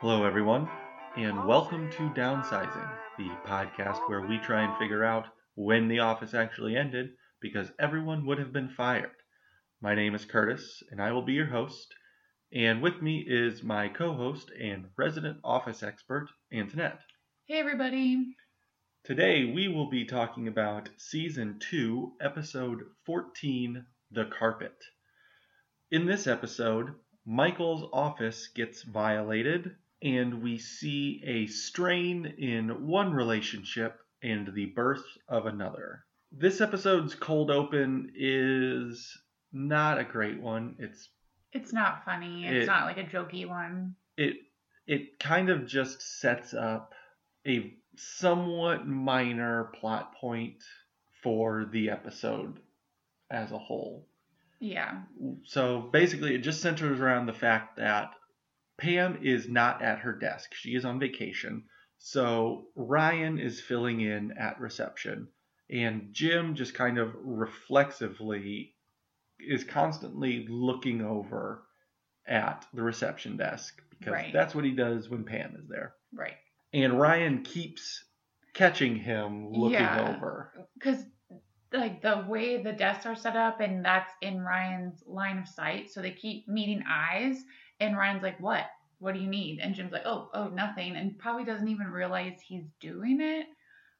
Hello, 0.00 0.24
everyone, 0.24 0.66
and 1.18 1.46
welcome 1.46 1.90
to 1.90 2.08
Downsizing, 2.18 2.90
the 3.18 3.28
podcast 3.46 4.08
where 4.08 4.22
we 4.22 4.38
try 4.38 4.62
and 4.62 4.74
figure 4.78 5.04
out 5.04 5.26
when 5.56 5.88
the 5.88 5.98
office 5.98 6.32
actually 6.32 6.74
ended 6.74 7.10
because 7.42 7.70
everyone 7.78 8.24
would 8.24 8.38
have 8.38 8.50
been 8.50 8.70
fired. 8.70 9.10
My 9.82 9.94
name 9.94 10.14
is 10.14 10.24
Curtis, 10.24 10.82
and 10.90 11.02
I 11.02 11.12
will 11.12 11.20
be 11.20 11.34
your 11.34 11.48
host. 11.48 11.94
And 12.50 12.80
with 12.80 13.02
me 13.02 13.26
is 13.28 13.62
my 13.62 13.90
co 13.90 14.14
host 14.14 14.50
and 14.58 14.86
resident 14.96 15.40
office 15.44 15.82
expert, 15.82 16.28
Antoinette. 16.50 17.02
Hey, 17.46 17.58
everybody. 17.58 18.24
Today, 19.04 19.52
we 19.52 19.68
will 19.68 19.90
be 19.90 20.06
talking 20.06 20.48
about 20.48 20.88
Season 20.96 21.58
2, 21.68 22.12
Episode 22.22 22.84
14 23.04 23.84
The 24.12 24.24
Carpet. 24.24 24.82
In 25.90 26.06
this 26.06 26.26
episode, 26.26 26.94
Michael's 27.26 27.86
office 27.92 28.48
gets 28.48 28.82
violated, 28.82 29.76
and 30.02 30.42
we 30.42 30.58
see 30.58 31.22
a 31.26 31.46
strain 31.46 32.26
in 32.38 32.86
one 32.86 33.12
relationship 33.12 33.98
and 34.22 34.52
the 34.54 34.66
birth 34.66 35.04
of 35.28 35.46
another. 35.46 36.04
This 36.32 36.60
episode's 36.60 37.14
cold 37.14 37.50
open 37.50 38.12
is 38.14 39.16
not 39.52 39.98
a 39.98 40.04
great 40.04 40.40
one. 40.40 40.76
It's 40.78 41.08
It's 41.52 41.72
not 41.72 42.04
funny. 42.04 42.46
It's 42.46 42.64
It- 42.64 42.66
not 42.66 42.84
like 42.86 42.98
a 42.98 43.04
jokey 43.04 43.46
one. 43.48 43.94
it 44.16 44.36
it 44.86 45.18
kind 45.20 45.50
of 45.50 45.66
just 45.66 46.00
sets 46.20 46.52
up 46.54 46.94
a 47.46 47.76
somewhat 47.96 48.86
minor 48.88 49.64
plot 49.80 50.14
point 50.16 50.62
for 51.22 51.66
the 51.72 51.90
episode 51.90 52.58
as 53.30 53.52
a 53.52 53.58
whole. 53.58 54.06
Yeah. 54.58 55.02
So 55.44 55.80
basically, 55.92 56.34
it 56.34 56.38
just 56.38 56.60
centers 56.62 56.98
around 57.00 57.26
the 57.26 57.32
fact 57.32 57.76
that 57.76 58.12
Pam 58.80 59.18
is 59.22 59.48
not 59.48 59.82
at 59.82 59.98
her 60.00 60.12
desk. 60.12 60.54
She 60.54 60.74
is 60.74 60.84
on 60.84 60.98
vacation. 60.98 61.64
So 61.98 62.66
Ryan 62.74 63.38
is 63.38 63.60
filling 63.60 64.00
in 64.00 64.32
at 64.38 64.58
reception. 64.60 65.28
And 65.70 66.08
Jim 66.12 66.54
just 66.54 66.74
kind 66.74 66.98
of 66.98 67.14
reflexively 67.22 68.74
is 69.38 69.64
constantly 69.64 70.46
looking 70.48 71.02
over 71.02 71.62
at 72.26 72.66
the 72.74 72.82
reception 72.82 73.36
desk 73.36 73.80
because 73.98 74.12
Right. 74.12 74.32
that's 74.32 74.54
what 74.54 74.64
he 74.64 74.72
does 74.72 75.08
when 75.08 75.24
Pam 75.24 75.56
is 75.56 75.68
there. 75.68 75.94
Right. 76.12 76.36
And 76.72 76.98
Ryan 76.98 77.42
keeps 77.42 78.04
catching 78.54 78.96
him 78.96 79.50
looking 79.52 79.80
Yeah. 79.80 80.16
over. 80.16 80.52
Because, 80.74 81.04
like, 81.72 82.02
the 82.02 82.24
way 82.28 82.62
the 82.62 82.72
desks 82.72 83.06
are 83.06 83.14
set 83.14 83.36
up, 83.36 83.60
and 83.60 83.84
that's 83.84 84.12
in 84.20 84.40
Ryan's 84.40 85.02
line 85.06 85.38
of 85.38 85.48
sight. 85.48 85.90
So 85.90 86.00
they 86.02 86.12
keep 86.12 86.48
meeting 86.48 86.82
eyes, 86.88 87.44
and 87.80 87.96
Ryan's 87.96 88.22
like, 88.22 88.38
What? 88.40 88.66
What 88.98 89.14
do 89.14 89.20
you 89.20 89.28
need? 89.28 89.60
And 89.60 89.74
Jim's 89.74 89.92
like, 89.92 90.06
Oh, 90.06 90.28
oh, 90.34 90.48
nothing. 90.48 90.96
And 90.96 91.18
probably 91.18 91.44
doesn't 91.44 91.68
even 91.68 91.88
realize 91.88 92.40
he's 92.42 92.66
doing 92.80 93.20
it, 93.20 93.46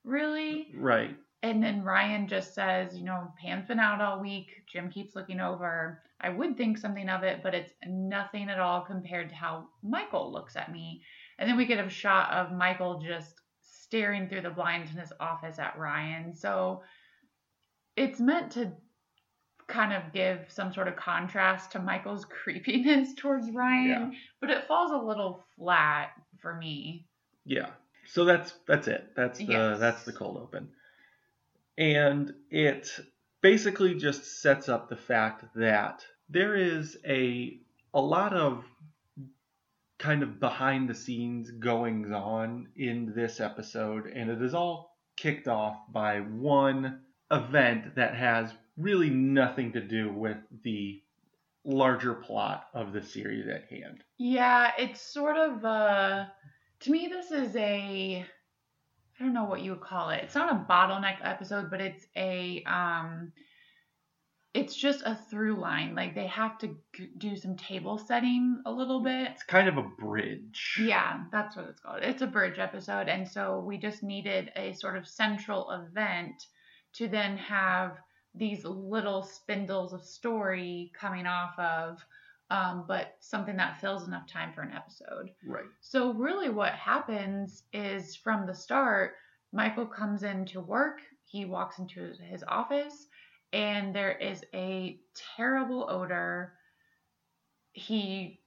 really. 0.05 0.72
Right. 0.77 1.17
And 1.42 1.62
then 1.62 1.83
Ryan 1.83 2.28
just 2.28 2.55
says, 2.55 2.97
You 2.97 3.05
know, 3.05 3.33
Pam's 3.41 3.67
been 3.67 3.81
out 3.81 4.00
all 4.00 4.20
week. 4.20 4.48
Jim 4.70 4.91
keeps 4.91 5.17
looking 5.17 5.41
over. 5.41 6.03
I 6.20 6.28
would 6.28 6.56
think 6.56 6.77
something 6.77 7.09
of 7.09 7.22
it, 7.22 7.42
but 7.42 7.55
it's 7.55 7.72
nothing 7.87 8.50
at 8.50 8.61
all 8.61 8.83
compared 8.83 9.31
to 9.31 9.34
how 9.34 9.69
Michael 9.83 10.31
looks 10.31 10.55
at 10.55 10.70
me. 10.70 11.03
And 11.39 11.48
then 11.48 11.56
we 11.56 11.65
get 11.65 11.84
a 11.84 11.89
shot 11.89 12.31
of 12.33 12.53
Michael 12.53 13.00
just 13.00 13.41
staring 13.62 14.28
through 14.28 14.42
the 14.42 14.50
blinds 14.50 14.91
in 14.91 14.98
his 14.98 15.12
office 15.19 15.59
at 15.59 15.78
Ryan. 15.78 16.34
So 16.34 16.83
it's 17.97 18.20
meant 18.20 18.53
to 18.53 18.72
kind 19.70 19.92
of 19.92 20.12
give 20.12 20.41
some 20.48 20.72
sort 20.72 20.88
of 20.88 20.97
contrast 20.97 21.72
to 21.72 21.78
Michael's 21.78 22.25
creepiness 22.42 23.14
towards 23.14 23.50
Ryan, 23.50 24.14
but 24.41 24.50
it 24.50 24.66
falls 24.66 24.91
a 24.91 24.97
little 24.97 25.44
flat 25.56 26.10
for 26.41 26.54
me. 26.54 27.06
Yeah. 27.44 27.70
So 28.06 28.25
that's 28.25 28.53
that's 28.66 28.88
it. 28.88 29.12
That's 29.14 29.38
the 29.38 29.44
Yes. 29.44 29.78
that's 29.78 30.04
the 30.04 30.12
cold 30.12 30.36
open. 30.36 30.69
And 31.78 32.34
it 32.50 32.91
basically 33.41 33.94
just 33.94 34.42
sets 34.42 34.69
up 34.69 34.88
the 34.88 34.97
fact 34.97 35.44
that 35.54 36.04
there 36.28 36.54
is 36.56 36.98
a 37.06 37.59
a 37.94 38.00
lot 38.00 38.34
of 38.34 38.64
kind 39.98 40.22
of 40.22 40.41
behind 40.41 40.88
the 40.88 40.94
scenes 40.94 41.50
goings 41.50 42.10
on 42.10 42.69
in 42.76 43.12
this 43.14 43.38
episode 43.38 44.06
and 44.06 44.30
it 44.30 44.41
is 44.41 44.54
all 44.54 44.97
kicked 45.16 45.47
off 45.47 45.76
by 45.92 46.20
one 46.20 47.00
event 47.30 47.94
that 47.97 48.14
has 48.14 48.53
really 48.80 49.10
nothing 49.10 49.72
to 49.72 49.80
do 49.80 50.12
with 50.12 50.38
the 50.62 51.02
larger 51.64 52.14
plot 52.14 52.66
of 52.74 52.92
the 52.92 53.02
series 53.02 53.46
at 53.46 53.64
hand. 53.68 54.02
Yeah, 54.18 54.72
it's 54.78 55.00
sort 55.00 55.36
of 55.36 55.64
uh 55.64 56.26
to 56.80 56.91
me 56.91 57.08
this 57.08 57.30
is 57.30 57.54
a 57.56 58.24
I 59.18 59.22
don't 59.22 59.34
know 59.34 59.44
what 59.44 59.60
you 59.60 59.72
would 59.72 59.82
call 59.82 60.10
it. 60.10 60.22
It's 60.24 60.34
not 60.34 60.50
a 60.50 60.72
bottleneck 60.72 61.18
episode, 61.22 61.70
but 61.70 61.80
it's 61.80 62.06
a 62.16 62.62
um 62.64 63.32
it's 64.52 64.74
just 64.74 65.02
a 65.02 65.14
through 65.14 65.60
line. 65.60 65.94
Like 65.94 66.14
they 66.14 66.26
have 66.26 66.58
to 66.58 66.76
g- 66.92 67.10
do 67.18 67.36
some 67.36 67.56
table 67.56 67.98
setting 67.98 68.60
a 68.66 68.72
little 68.72 69.00
bit. 69.00 69.28
It's 69.32 69.44
kind 69.44 69.68
of 69.68 69.76
a 69.76 69.82
bridge. 69.82 70.76
Yeah, 70.80 71.20
that's 71.30 71.54
what 71.56 71.66
it's 71.68 71.80
called. 71.80 72.02
It's 72.02 72.22
a 72.22 72.26
bridge 72.26 72.58
episode, 72.58 73.08
and 73.08 73.28
so 73.28 73.60
we 73.60 73.78
just 73.78 74.02
needed 74.02 74.50
a 74.56 74.72
sort 74.72 74.97
of 74.97 75.06
central 75.06 75.70
event 75.70 76.34
to 76.94 77.06
then 77.06 77.36
have 77.36 77.98
these 78.34 78.64
little 78.64 79.22
spindles 79.22 79.92
of 79.92 80.04
story 80.04 80.92
coming 80.98 81.26
off 81.26 81.58
of, 81.58 82.04
um, 82.50 82.84
but 82.86 83.16
something 83.20 83.56
that 83.56 83.80
fills 83.80 84.06
enough 84.06 84.26
time 84.26 84.52
for 84.52 84.62
an 84.62 84.72
episode. 84.72 85.30
Right. 85.46 85.64
So 85.80 86.12
really, 86.12 86.48
what 86.48 86.72
happens 86.72 87.64
is 87.72 88.16
from 88.16 88.46
the 88.46 88.54
start, 88.54 89.14
Michael 89.52 89.86
comes 89.86 90.22
into 90.22 90.60
work. 90.60 91.00
He 91.24 91.44
walks 91.44 91.78
into 91.78 92.00
his- 92.00 92.18
his 92.18 92.44
office, 92.44 93.08
and 93.52 93.94
there 93.94 94.12
is 94.12 94.44
a 94.54 95.00
terrible 95.36 95.88
odor. 95.88 96.56
He 97.72 98.41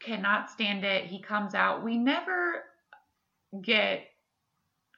cannot 0.00 0.50
stand 0.50 0.84
it. 0.84 1.06
He 1.06 1.20
comes 1.20 1.54
out. 1.54 1.82
We 1.82 1.98
never 1.98 2.64
get 3.60 4.06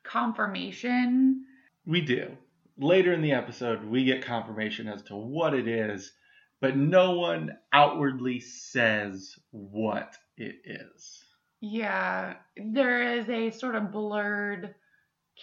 confirmation. 0.03 1.44
We 1.87 2.00
do. 2.00 2.37
Later 2.78 3.12
in 3.12 3.22
the 3.22 3.33
episode, 3.33 3.84
we 3.84 4.05
get 4.05 4.25
confirmation 4.25 4.89
as 4.89 5.03
to 5.03 5.16
what 5.16 5.53
it 5.53 5.66
is, 5.66 6.12
but 6.61 6.77
no 6.77 7.12
one 7.19 7.56
outwardly 7.72 8.41
says 8.41 9.34
what 9.50 10.16
it 10.37 10.56
is. 10.65 11.25
Yeah, 11.61 12.34
there 12.56 13.19
is 13.19 13.28
a 13.28 13.50
sort 13.50 13.75
of 13.75 13.91
blurred 13.91 14.75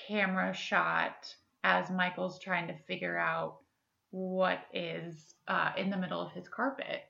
camera 0.08 0.54
shot 0.54 1.36
as 1.64 1.90
Michael's 1.90 2.40
trying 2.40 2.68
to 2.68 2.78
figure 2.88 3.18
out 3.18 3.58
what 4.12 4.60
is 4.74 5.36
uh, 5.48 5.72
in 5.78 5.90
the 5.90 5.98
middle 5.98 6.22
of 6.22 6.32
his 6.32 6.48
carpet. 6.48 7.02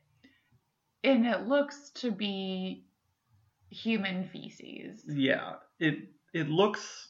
And 1.04 1.28
it 1.28 1.48
looks 1.48 1.92
to 1.96 2.10
be 2.10 2.88
human 3.70 4.28
feces. 4.30 5.04
Yeah, 5.08 5.58
it 5.80 6.10
it 6.34 6.50
looks 6.50 7.10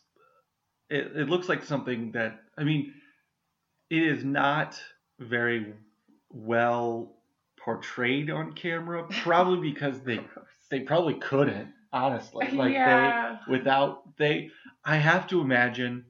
it, 0.90 1.12
it 1.16 1.30
looks 1.30 1.48
like 1.48 1.64
something 1.64 2.12
that 2.12 2.42
I 2.58 2.64
mean, 2.64 2.94
it 3.90 4.02
is 4.04 4.24
not 4.24 4.82
very 5.20 5.74
well 6.30 7.16
portrayed 7.60 8.30
on 8.30 8.54
camera, 8.54 9.08
probably 9.24 9.72
because 9.72 10.02
they 10.02 10.20
they 10.70 10.82
probably 10.82 11.16
couldn't 11.16 11.74
honestly. 11.94 12.48
Like 12.54 12.74
Yeah. 12.74 13.38
they 13.48 13.52
without 13.52 14.18
they 14.18 14.50
i 14.84 14.98
have 14.98 15.28
to 15.28 15.42
imagine 15.42 16.06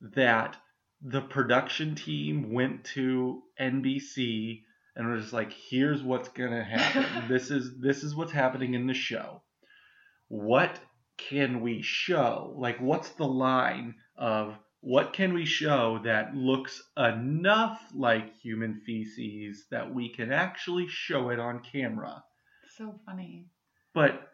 that 0.00 0.56
the 1.02 1.20
production 1.20 1.94
team 1.94 2.52
went 2.52 2.84
to 2.84 3.42
nbc 3.60 4.62
and 4.96 5.10
was 5.12 5.32
like 5.32 5.52
here's 5.52 6.02
what's 6.02 6.28
gonna 6.30 6.64
happen. 6.64 7.04
This 7.28 7.50
is 7.50 7.78
this 7.80 8.02
is 8.02 8.14
what's 8.14 8.32
happening 8.32 8.74
in 8.74 8.86
the 8.86 8.94
show. 8.94 9.42
What 10.28 10.78
can 11.18 11.60
we 11.60 11.82
show? 11.82 12.54
Like 12.56 12.78
what's 12.80 13.10
the 13.10 13.26
line 13.26 13.96
of 14.16 14.56
what 14.80 15.12
can 15.12 15.32
we 15.34 15.44
show 15.44 16.00
that 16.04 16.34
looks 16.36 16.82
enough 16.96 17.80
like 17.94 18.36
human 18.38 18.80
feces 18.86 19.66
that 19.70 19.92
we 19.92 20.08
can 20.08 20.32
actually 20.32 20.86
show 20.88 21.30
it 21.30 21.38
on 21.40 21.60
camera 21.60 22.22
So 22.76 22.94
funny. 23.06 23.46
but 23.94 24.28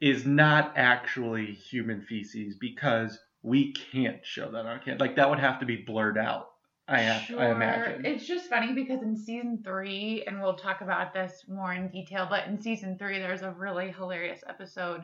is 0.00 0.24
not 0.24 0.72
actually 0.76 1.52
human 1.52 2.02
feces 2.02 2.54
because 2.60 3.18
we 3.42 3.72
can't 3.72 4.24
show 4.24 4.50
that 4.52 4.64
on 4.66 4.78
camera. 4.80 5.00
Like 5.00 5.16
that 5.16 5.28
would 5.28 5.40
have 5.40 5.58
to 5.60 5.66
be 5.66 5.76
blurred 5.76 6.18
out. 6.18 6.50
I 6.86 7.00
have, 7.00 7.38
I 7.38 7.50
imagine. 7.50 8.06
It's 8.06 8.24
just 8.26 8.48
funny 8.48 8.72
because 8.72 9.02
in 9.02 9.14
season 9.16 9.60
three, 9.62 10.24
and 10.26 10.40
we'll 10.40 10.54
talk 10.54 10.80
about 10.80 11.12
this 11.12 11.44
more 11.46 11.74
in 11.74 11.88
detail, 11.88 12.26
but 12.30 12.46
in 12.46 12.60
season 12.60 12.96
three, 12.96 13.18
there's 13.18 13.42
a 13.42 13.50
really 13.50 13.90
hilarious 13.92 14.40
episode 14.48 15.02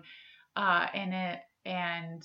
uh, 0.57 0.87
in 0.95 1.13
it, 1.13 1.41
and 1.67 2.25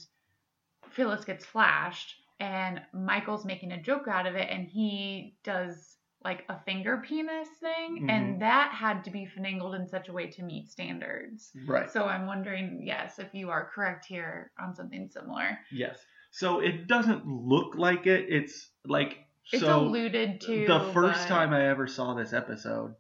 Phyllis 0.92 1.26
gets 1.26 1.46
flashed, 1.46 2.16
and 2.40 2.82
Michael's 2.94 3.46
making 3.46 3.72
a 3.72 3.82
joke 3.82 4.08
out 4.08 4.26
of 4.26 4.36
it, 4.36 4.48
and 4.50 4.68
he 4.68 5.36
does 5.44 5.98
like 6.24 6.44
a 6.50 6.60
finger 6.66 6.98
penis 6.98 7.48
thing, 7.62 8.04
Mhm. 8.04 8.10
and 8.12 8.42
that 8.42 8.74
had 8.74 9.06
to 9.06 9.10
be 9.12 9.26
finagled 9.26 9.74
in 9.80 9.88
such 9.88 10.10
a 10.10 10.14
way 10.14 10.28
to 10.28 10.44
meet 10.44 10.68
standards. 10.70 11.56
Right. 11.66 11.90
So 11.90 12.06
I'm 12.06 12.28
wondering, 12.28 12.82
yes, 12.84 13.20
if 13.20 13.34
you 13.34 13.50
are 13.52 13.70
correct 13.74 14.06
here 14.06 14.52
on 14.60 14.76
something 14.76 15.08
similar. 15.10 15.58
Yes. 15.72 16.06
So 16.32 16.60
it 16.60 16.88
doesn't 16.88 17.26
look 17.26 17.76
like 17.76 18.06
it. 18.06 18.26
It's 18.30 18.70
like 18.86 19.18
It's 19.54 19.64
so 19.64 19.80
alluded 19.80 20.42
to. 20.42 20.68
the 20.68 20.92
first 20.94 21.28
but- 21.28 21.34
time 21.34 21.54
I 21.54 21.68
ever 21.70 21.88
saw 21.88 22.14
this 22.16 22.34
episode, 22.34 22.96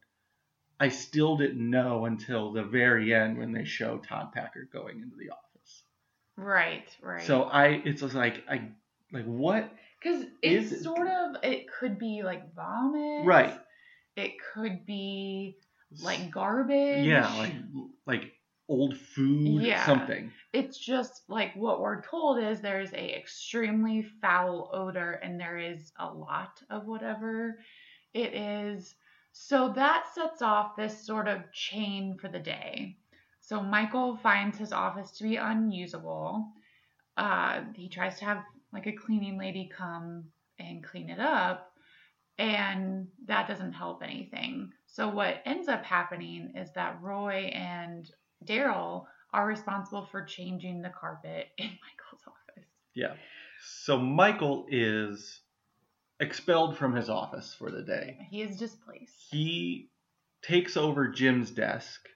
I 0.80 0.88
still 0.88 1.36
didn't 1.36 1.70
know 1.70 2.06
until 2.06 2.54
the 2.54 2.64
very 2.64 3.14
end 3.14 3.38
when 3.38 3.52
they 3.52 3.66
show 3.66 3.98
Todd 3.98 4.32
Packer 4.32 4.64
going 4.72 5.02
into 5.02 5.18
the 5.18 5.30
office. 5.32 5.44
Right, 6.40 6.88
right. 7.02 7.24
So 7.26 7.44
I, 7.44 7.82
it's 7.86 8.02
just 8.02 8.16
like 8.16 8.44
I, 8.50 8.62
like 9.12 9.26
what? 9.26 9.72
Because 10.02 10.24
Is 10.42 10.72
it's 10.72 10.82
it- 10.82 10.84
sort 10.84 11.08
of, 11.08 11.36
it 11.44 11.68
could 11.72 12.00
be 12.00 12.22
like 12.24 12.54
vomit. 12.56 13.26
Right. 13.26 13.60
It 14.16 14.34
could 14.54 14.86
be 14.86 15.58
like 16.04 16.32
garbage. 16.32 17.06
Yeah, 17.06 17.28
like 17.38 17.54
like 18.06 18.32
old 18.70 18.96
food, 18.98 19.64
Yeah. 19.64 19.84
something. 19.86 20.32
it's 20.54 20.78
just 20.78 21.24
like 21.28 21.56
what 21.56 21.82
we're 21.82 22.02
told 22.04 22.42
is 22.44 22.62
there's 22.62 22.94
a 22.94 23.18
extremely 23.18 24.04
foul 24.22 24.70
odor 24.72 25.14
and 25.24 25.40
there 25.40 25.58
is 25.58 25.92
a 25.98 26.06
lot 26.06 26.62
of 26.70 26.86
whatever 26.86 27.58
it 28.14 28.34
is 28.36 28.94
so 29.32 29.74
that 29.76 30.06
sets 30.14 30.44
off 30.44 30.76
this 30.76 31.04
sort 31.06 31.28
of 31.28 31.52
chain 31.52 32.16
for 32.22 32.28
the 32.28 32.38
day 32.40 32.96
so 33.50 33.62
michael 33.62 34.18
finds 34.18 34.58
his 34.58 34.72
office 34.72 35.12
to 35.12 35.24
be 35.24 35.36
unusable 35.36 36.48
uh, 37.18 37.62
he 37.76 37.90
tries 37.90 38.18
to 38.18 38.24
have 38.24 38.44
like 38.72 38.88
a 38.88 38.94
cleaning 38.94 39.38
lady 39.38 39.70
come 39.76 40.24
and 40.60 40.84
clean 40.84 41.10
it 41.10 41.20
up 41.20 41.74
and 42.38 43.08
that 43.26 43.48
doesn't 43.48 43.74
help 43.74 44.02
anything 44.04 44.72
so 44.86 45.10
what 45.10 45.42
ends 45.46 45.68
up 45.68 45.84
happening 45.84 46.54
is 46.56 46.70
that 46.74 47.02
roy 47.02 47.52
and 47.54 48.10
darryl 48.46 49.06
are 49.34 49.46
responsible 49.46 50.06
for 50.06 50.24
changing 50.24 50.82
the 50.82 50.90
carpet 50.90 51.48
in 51.58 51.68
Michael's 51.68 52.22
office. 52.28 52.70
Yeah. 52.94 53.14
So 53.64 53.98
Michael 53.98 54.66
is 54.70 55.42
expelled 56.20 56.78
from 56.78 56.96
his 56.96 57.10
office 57.10 57.56
for 57.58 57.72
the 57.72 57.84
day. 57.84 58.28
He 58.30 58.42
is 58.42 58.58
displaced. 58.58 59.28
He 59.32 59.90
takes 60.42 60.78
over 60.78 61.08
Jim's 61.08 61.52
desk, 61.52 62.08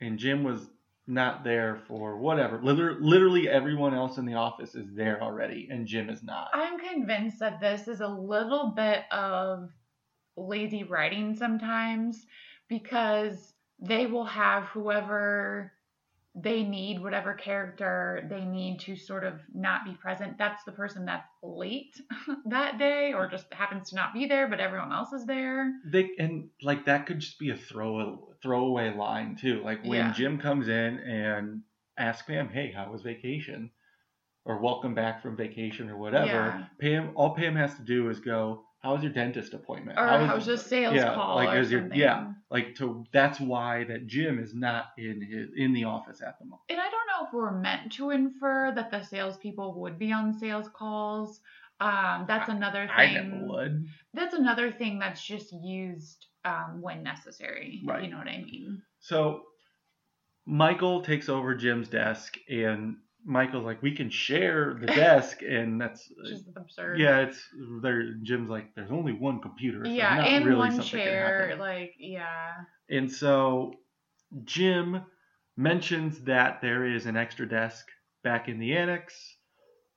and 0.00 0.18
Jim 0.18 0.44
was 0.44 0.66
not 1.06 1.44
there 1.44 1.80
for 1.88 2.16
whatever. 2.16 2.60
Liter- 2.62 2.98
Literally 3.00 3.48
everyone 3.48 3.94
else 3.94 4.18
in 4.18 4.26
the 4.26 4.34
office 4.34 4.74
is 4.74 4.94
there 4.94 5.22
already, 5.22 5.68
and 5.70 5.86
Jim 5.86 6.08
is 6.10 6.22
not. 6.22 6.48
I'm 6.54 6.78
convinced 6.78 7.40
that 7.40 7.60
this 7.60 7.88
is 7.88 8.00
a 8.00 8.08
little 8.08 8.72
bit 8.76 9.04
of 9.10 9.70
lazy 10.36 10.84
writing 10.84 11.34
sometimes 11.36 12.26
because 12.68 13.54
they 13.80 14.06
will 14.06 14.24
have 14.24 14.64
whoever 14.64 15.72
they 16.34 16.62
need, 16.62 17.02
whatever 17.02 17.34
character 17.34 18.26
they 18.30 18.44
need 18.44 18.78
to 18.80 18.96
sort 18.96 19.24
of 19.24 19.40
not 19.52 19.84
be 19.84 19.94
present. 19.94 20.38
That's 20.38 20.62
the 20.64 20.72
person 20.72 21.04
that's 21.04 21.26
late 21.42 22.00
that 22.46 22.78
day 22.78 23.12
or 23.12 23.28
just 23.28 23.52
happens 23.52 23.90
to 23.90 23.96
not 23.96 24.14
be 24.14 24.26
there, 24.26 24.46
but 24.48 24.60
everyone 24.60 24.92
else 24.92 25.12
is 25.12 25.26
there. 25.26 25.72
They 25.84 26.10
and 26.18 26.48
like 26.62 26.84
that 26.86 27.06
could 27.06 27.18
just 27.18 27.38
be 27.38 27.50
a 27.50 27.56
throw 27.56 28.28
throwaway 28.42 28.94
line 28.94 29.36
too. 29.40 29.62
Like 29.62 29.82
when 29.82 29.98
Yeah. 29.98 30.12
Jim 30.12 30.38
comes 30.38 30.68
in 30.68 30.98
and 31.00 31.62
asks 31.98 32.26
Pam, 32.26 32.48
"Hey, 32.48 32.72
how 32.72 32.90
was 32.90 33.02
vacation?" 33.02 33.70
or 34.44 34.60
"Welcome 34.60 34.94
back 34.94 35.22
from 35.22 35.36
vacation" 35.36 35.90
or 35.90 35.96
whatever. 35.98 36.26
Yeah. 36.28 36.64
Pam, 36.80 37.10
all 37.16 37.34
Pam 37.34 37.56
has 37.56 37.74
to 37.74 37.82
do 37.82 38.08
is 38.08 38.20
go, 38.20 38.64
"How 38.80 38.94
was 38.94 39.02
your 39.02 39.12
dentist 39.12 39.54
appointment?" 39.54 39.98
Or 39.98 40.06
How 40.06 40.34
was, 40.34 40.46
the 40.46 40.58
sales 40.58 40.94
yeah, 40.94 41.14
call 41.14 41.36
like, 41.36 41.50
or 41.50 41.60
is 41.60 41.70
your- 41.70 41.92
yeah. 41.94 42.32
like 42.50 42.74
to 42.76 43.04
that's 43.12 43.38
why 43.40 43.84
that 43.84 44.06
Jim 44.06 44.38
is 44.38 44.54
not 44.54 44.86
in 44.98 45.22
his 45.22 45.50
in 45.56 45.72
the 45.72 45.84
office 45.84 46.20
at 46.22 46.38
the 46.38 46.44
moment. 46.44 46.62
And 46.68 46.80
I 46.80 46.90
don't 46.90 47.06
know 47.06 47.26
if 47.26 47.32
we're 47.32 47.50
meant 47.58 47.92
to 47.92 48.10
infer 48.10 48.72
that 48.74 48.90
the 48.90 49.02
salespeople 49.02 49.80
would 49.80 49.98
be 49.98 50.12
on 50.12 50.32
sales 50.32 50.68
calls. 50.68 51.40
Um, 51.80 52.26
that's 52.28 52.50
another 52.50 52.86
thing. 52.86 52.90
I 52.96 53.12
never 53.14 53.46
would. 53.46 53.86
That's 54.12 54.34
another 54.34 54.70
thing 54.70 54.98
that's 54.98 55.22
just 55.24 55.52
used 55.52 56.26
um, 56.44 56.80
when 56.82 57.02
necessary. 57.02 57.82
Right. 57.86 58.04
You 58.04 58.10
know 58.10 58.18
what 58.18 58.28
I 58.28 58.38
mean? 58.42 58.82
So 58.98 59.44
Michael 60.46 61.02
takes 61.02 61.28
over 61.28 61.54
Jim's 61.54 61.88
desk, 61.88 62.36
and 62.48 62.96
Michael's 63.24 63.64
like, 63.64 63.82
"We 63.82 63.94
can 63.94 64.10
share 64.10 64.76
the 64.80 64.86
desk," 64.86 65.42
and 65.42 65.80
that's 65.80 66.08
Just 66.28 66.46
absurd. 66.56 66.98
yeah, 66.98 67.20
it's 67.20 67.42
there. 67.82 68.14
Jim's 68.22 68.48
like, 68.50 68.74
"There's 68.74 68.90
only 68.90 69.12
one 69.12 69.40
computer, 69.40 69.84
so 69.84 69.90
Yeah, 69.90 70.16
not 70.16 70.26
and 70.26 70.44
really 70.46 70.58
one 70.58 70.80
chair, 70.80 71.56
like 71.58 71.94
yeah. 71.98 72.52
And 72.88 73.10
so 73.10 73.74
Jim 74.44 75.02
mentions 75.56 76.20
that 76.22 76.60
there 76.62 76.84
is 76.86 77.06
an 77.06 77.16
extra 77.16 77.48
desk 77.48 77.86
back 78.24 78.48
in 78.48 78.58
the 78.58 78.74
annex, 78.76 79.14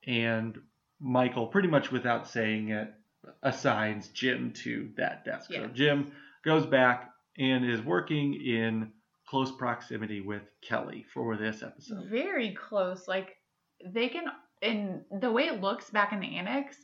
and 0.06 0.58
Michael, 1.00 1.48
pretty 1.48 1.68
much 1.68 1.92
without 1.92 2.28
saying 2.28 2.70
it, 2.70 2.94
assigns 3.42 4.10
Jim 4.10 4.52
to 4.64 4.90
that 4.98 5.24
desk. 5.26 5.52
So 5.52 5.62
Yeah. 5.62 5.68
Jim 5.74 6.12
goes 6.44 6.66
back 6.66 7.10
and 7.38 7.66
is 7.66 7.82
working 7.82 8.34
in 8.34 8.92
close 9.34 9.52
proximity 9.52 10.22
with 10.22 10.44
Kelly 10.62 11.04
for 11.12 11.36
this 11.36 11.64
episode. 11.64 12.06
Very 12.08 12.54
close. 12.54 13.08
Like 13.08 13.36
they 13.84 14.08
can, 14.08 14.26
in 14.62 15.02
the 15.20 15.32
way 15.32 15.46
it 15.46 15.60
looks 15.60 15.90
back 15.90 16.14
in 16.14 16.20
the 16.20 16.36
annex, 16.38 16.78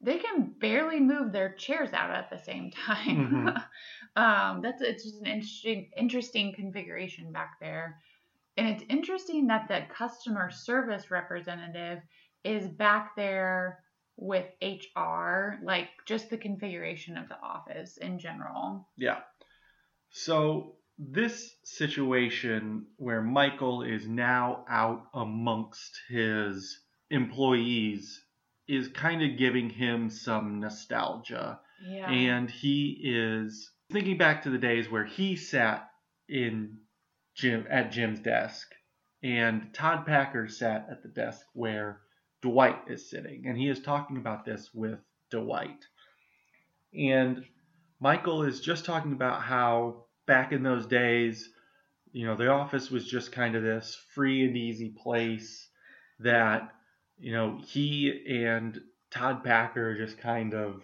they 0.00 0.16
can 0.16 0.54
barely 0.58 0.98
move 0.98 1.30
their 1.30 1.52
chairs 1.52 1.92
out 1.92 2.10
at 2.10 2.30
the 2.30 2.42
same 2.42 2.70
time. 2.86 3.48
um, 4.16 4.62
that's 4.62 4.80
it's 4.80 5.04
just 5.04 5.20
an 5.20 5.26
interesting, 5.26 5.90
interesting 5.94 6.54
configuration 6.54 7.30
back 7.32 7.56
there, 7.60 8.00
and 8.56 8.66
it's 8.66 8.84
interesting 8.88 9.48
that 9.48 9.68
the 9.68 9.82
customer 9.94 10.50
service 10.50 11.10
representative 11.10 11.98
is 12.44 12.66
back 12.66 13.14
there 13.14 13.80
with 14.16 14.46
HR, 14.62 15.56
like 15.62 15.88
just 16.06 16.30
the 16.30 16.38
configuration 16.38 17.18
of 17.18 17.28
the 17.28 17.38
office 17.42 17.98
in 17.98 18.18
general. 18.18 18.88
Yeah. 18.96 19.18
So 20.08 20.76
this 20.98 21.56
situation 21.64 22.86
where 22.96 23.22
Michael 23.22 23.82
is 23.82 24.06
now 24.06 24.64
out 24.68 25.06
amongst 25.12 25.98
his 26.08 26.80
employees 27.10 28.22
is 28.68 28.88
kind 28.88 29.22
of 29.22 29.38
giving 29.38 29.70
him 29.70 30.08
some 30.08 30.60
nostalgia. 30.60 31.60
Yeah. 31.86 32.10
And 32.10 32.50
he 32.50 33.00
is 33.02 33.70
thinking 33.92 34.16
back 34.16 34.42
to 34.42 34.50
the 34.50 34.58
days 34.58 34.90
where 34.90 35.04
he 35.04 35.36
sat 35.36 35.88
in 36.28 36.78
Jim 37.34 37.66
at 37.68 37.92
Jim's 37.92 38.20
desk 38.20 38.68
and 39.22 39.74
Todd 39.74 40.06
Packer 40.06 40.48
sat 40.48 40.86
at 40.90 41.02
the 41.02 41.08
desk 41.08 41.40
where 41.52 42.00
Dwight 42.40 42.82
is 42.86 43.10
sitting 43.10 43.44
and 43.46 43.58
he 43.58 43.68
is 43.68 43.80
talking 43.80 44.16
about 44.16 44.44
this 44.44 44.70
with 44.72 45.00
Dwight. 45.30 45.84
And 46.96 47.44
Michael 48.00 48.44
is 48.44 48.60
just 48.60 48.84
talking 48.84 49.12
about 49.12 49.42
how 49.42 50.04
back 50.26 50.52
in 50.52 50.62
those 50.62 50.86
days, 50.86 51.50
you 52.12 52.26
know, 52.26 52.36
the 52.36 52.48
office 52.48 52.90
was 52.90 53.06
just 53.06 53.32
kind 53.32 53.56
of 53.56 53.62
this 53.62 53.96
free 54.14 54.44
and 54.44 54.56
easy 54.56 54.90
place 54.90 55.68
that, 56.20 56.70
you 57.18 57.32
know, 57.32 57.60
he 57.66 58.24
and 58.42 58.80
Todd 59.10 59.44
Packer 59.44 59.96
just 59.96 60.18
kind 60.18 60.54
of 60.54 60.82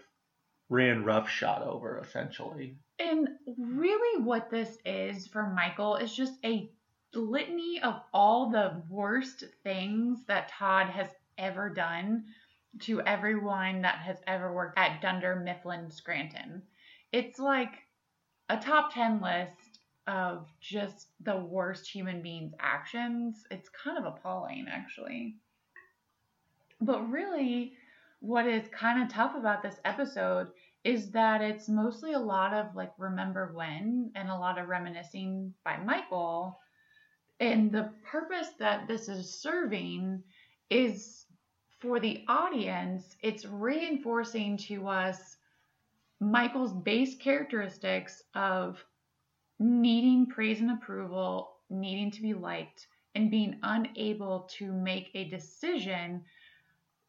ran 0.68 1.04
roughshod 1.04 1.62
over 1.62 1.98
essentially. 1.98 2.76
And 2.98 3.28
really, 3.58 4.22
what 4.22 4.50
this 4.50 4.76
is 4.84 5.26
for 5.26 5.50
Michael 5.54 5.96
is 5.96 6.14
just 6.14 6.34
a 6.44 6.70
litany 7.14 7.80
of 7.82 8.00
all 8.12 8.50
the 8.50 8.82
worst 8.88 9.44
things 9.62 10.20
that 10.26 10.50
Todd 10.50 10.88
has 10.88 11.08
ever 11.38 11.70
done 11.70 12.24
to 12.80 13.00
everyone 13.00 13.82
that 13.82 13.96
has 13.96 14.18
ever 14.26 14.52
worked 14.52 14.78
at 14.78 15.00
Dunder 15.00 15.36
Mifflin 15.36 15.90
Scranton. 15.90 16.62
It's 17.12 17.38
like 17.38 17.72
a 18.50 18.56
top 18.56 18.92
10 18.92 19.20
list 19.20 19.78
of 20.06 20.48
just 20.60 21.08
the 21.20 21.36
worst 21.36 21.88
human 21.88 22.20
beings' 22.20 22.52
actions. 22.58 23.44
It's 23.50 23.68
kind 23.68 23.96
of 23.96 24.04
appalling, 24.04 24.66
actually. 24.68 25.36
But 26.80 27.08
really, 27.08 27.74
what 28.18 28.46
is 28.46 28.66
kind 28.72 29.02
of 29.02 29.08
tough 29.08 29.36
about 29.36 29.62
this 29.62 29.76
episode 29.84 30.48
is 30.82 31.10
that 31.12 31.42
it's 31.42 31.68
mostly 31.68 32.14
a 32.14 32.18
lot 32.18 32.52
of 32.52 32.74
like 32.74 32.92
remember 32.98 33.52
when 33.54 34.10
and 34.16 34.28
a 34.28 34.36
lot 34.36 34.58
of 34.58 34.68
reminiscing 34.68 35.54
by 35.64 35.76
Michael. 35.76 36.58
And 37.38 37.70
the 37.70 37.90
purpose 38.02 38.48
that 38.58 38.88
this 38.88 39.08
is 39.08 39.40
serving 39.40 40.22
is 40.70 41.26
for 41.78 42.00
the 42.00 42.24
audience, 42.28 43.16
it's 43.22 43.44
reinforcing 43.44 44.56
to 44.56 44.88
us 44.88 45.36
Michael's 46.20 46.72
base 46.72 47.16
characteristics 47.16 48.22
of 48.34 48.84
needing 49.58 50.26
praise 50.26 50.60
and 50.60 50.70
approval, 50.70 51.56
needing 51.70 52.10
to 52.10 52.22
be 52.22 52.34
liked, 52.34 52.86
and 53.14 53.30
being 53.30 53.58
unable 53.62 54.48
to 54.58 54.72
make 54.72 55.10
a 55.14 55.24
decision 55.24 56.22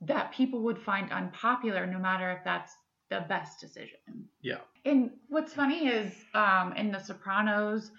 that 0.01 0.31
people 0.31 0.63
would 0.63 0.79
find 0.79 1.11
unpopular, 1.11 1.85
no 1.85 1.99
matter 1.99 2.31
if 2.31 2.39
that's 2.43 2.73
the 3.09 3.25
best 3.27 3.59
decision. 3.59 3.99
Yeah. 4.41 4.59
And 4.85 5.11
what's 5.27 5.53
funny 5.53 5.87
is 5.87 6.13
um, 6.33 6.73
in 6.75 6.91
The 6.91 6.99
Sopranos, 6.99 7.91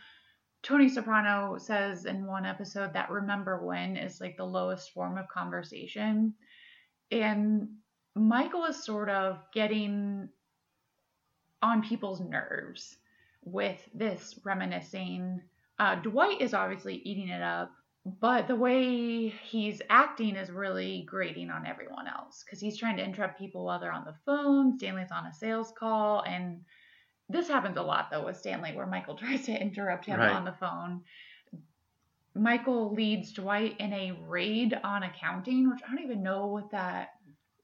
Tony 0.62 0.88
Soprano 0.88 1.58
says 1.58 2.06
in 2.06 2.26
one 2.26 2.46
episode 2.46 2.92
that 2.94 3.10
remember 3.10 3.64
when 3.64 3.96
is 3.96 4.20
like 4.20 4.36
the 4.36 4.44
lowest 4.44 4.92
form 4.92 5.18
of 5.18 5.28
conversation. 5.28 6.34
And 7.10 7.68
Michael 8.14 8.64
is 8.64 8.84
sort 8.84 9.10
of 9.10 9.38
getting 9.52 10.28
on 11.62 11.82
people's 11.82 12.20
nerves 12.20 12.96
with 13.44 13.78
this 13.94 14.38
reminiscing. 14.44 15.40
Uh, 15.78 15.96
Dwight 15.96 16.40
is 16.40 16.54
obviously 16.54 16.96
eating 16.96 17.28
it 17.28 17.42
up, 17.42 17.72
but 18.20 18.46
the 18.48 18.54
way 18.56 19.28
he's 19.28 19.80
acting 19.90 20.36
is 20.36 20.50
really 20.50 21.04
grating 21.08 21.50
on 21.50 21.66
everyone 21.66 22.06
else 22.08 22.42
because 22.44 22.60
he's 22.60 22.76
trying 22.76 22.96
to 22.96 23.04
interrupt 23.04 23.38
people 23.38 23.64
while 23.64 23.80
they're 23.80 23.92
on 23.92 24.04
the 24.04 24.14
phone. 24.26 24.76
Stanley's 24.78 25.10
on 25.12 25.26
a 25.26 25.32
sales 25.34 25.72
call, 25.78 26.22
and 26.26 26.60
this 27.28 27.48
happens 27.48 27.76
a 27.76 27.82
lot 27.82 28.08
though 28.10 28.24
with 28.26 28.36
Stanley, 28.36 28.74
where 28.74 28.86
Michael 28.86 29.14
tries 29.16 29.46
to 29.46 29.52
interrupt 29.52 30.04
him 30.06 30.18
Right. 30.20 30.30
on 30.32 30.44
the 30.44 30.52
phone. 30.52 31.02
Michael 32.34 32.94
leads 32.94 33.32
Dwight 33.32 33.76
in 33.78 33.92
a 33.92 34.12
raid 34.26 34.78
on 34.82 35.02
accounting, 35.02 35.68
which 35.68 35.80
I 35.86 35.94
don't 35.94 36.04
even 36.04 36.22
know 36.22 36.46
what 36.46 36.70
that 36.70 37.10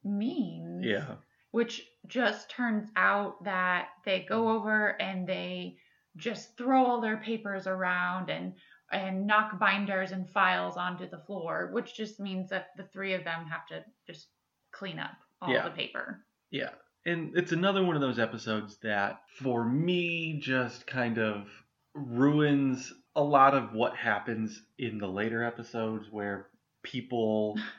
means 0.05 0.85
Yeah. 0.85 1.14
which 1.50 1.83
just 2.08 2.50
turns 2.50 2.88
out 2.96 3.42
that 3.44 3.88
they 4.04 4.26
go 4.28 4.44
mm. 4.44 4.56
over 4.56 5.00
and 5.00 5.26
they 5.26 5.76
just 6.16 6.56
throw 6.56 6.84
all 6.84 7.00
their 7.00 7.18
papers 7.18 7.66
around 7.66 8.30
and 8.30 8.54
and 8.90 9.26
knock 9.26 9.58
binders 9.58 10.12
and 10.12 10.28
files 10.30 10.78
onto 10.78 11.08
the 11.08 11.18
floor, 11.18 11.68
which 11.72 11.94
just 11.94 12.18
means 12.18 12.48
that 12.48 12.68
the 12.76 12.84
three 12.84 13.12
of 13.12 13.22
them 13.22 13.44
have 13.44 13.66
to 13.66 13.84
just 14.06 14.28
clean 14.72 14.98
up 14.98 15.16
all 15.42 15.52
Yeah. 15.52 15.64
the 15.64 15.74
paper. 15.74 16.24
Yeah. 16.50 16.70
And 17.04 17.36
it's 17.36 17.52
another 17.52 17.84
one 17.84 17.96
of 17.96 18.00
those 18.00 18.18
episodes 18.18 18.78
that, 18.78 19.20
for 19.38 19.64
me, 19.64 20.38
just 20.40 20.86
kind 20.86 21.18
of 21.18 21.48
ruins 21.94 22.92
a 23.14 23.22
lot 23.22 23.54
of 23.54 23.72
what 23.74 23.96
happens 23.96 24.62
in 24.78 24.98
the 24.98 25.06
later 25.06 25.44
episodes 25.44 26.06
where 26.10 26.48
people 26.82 27.58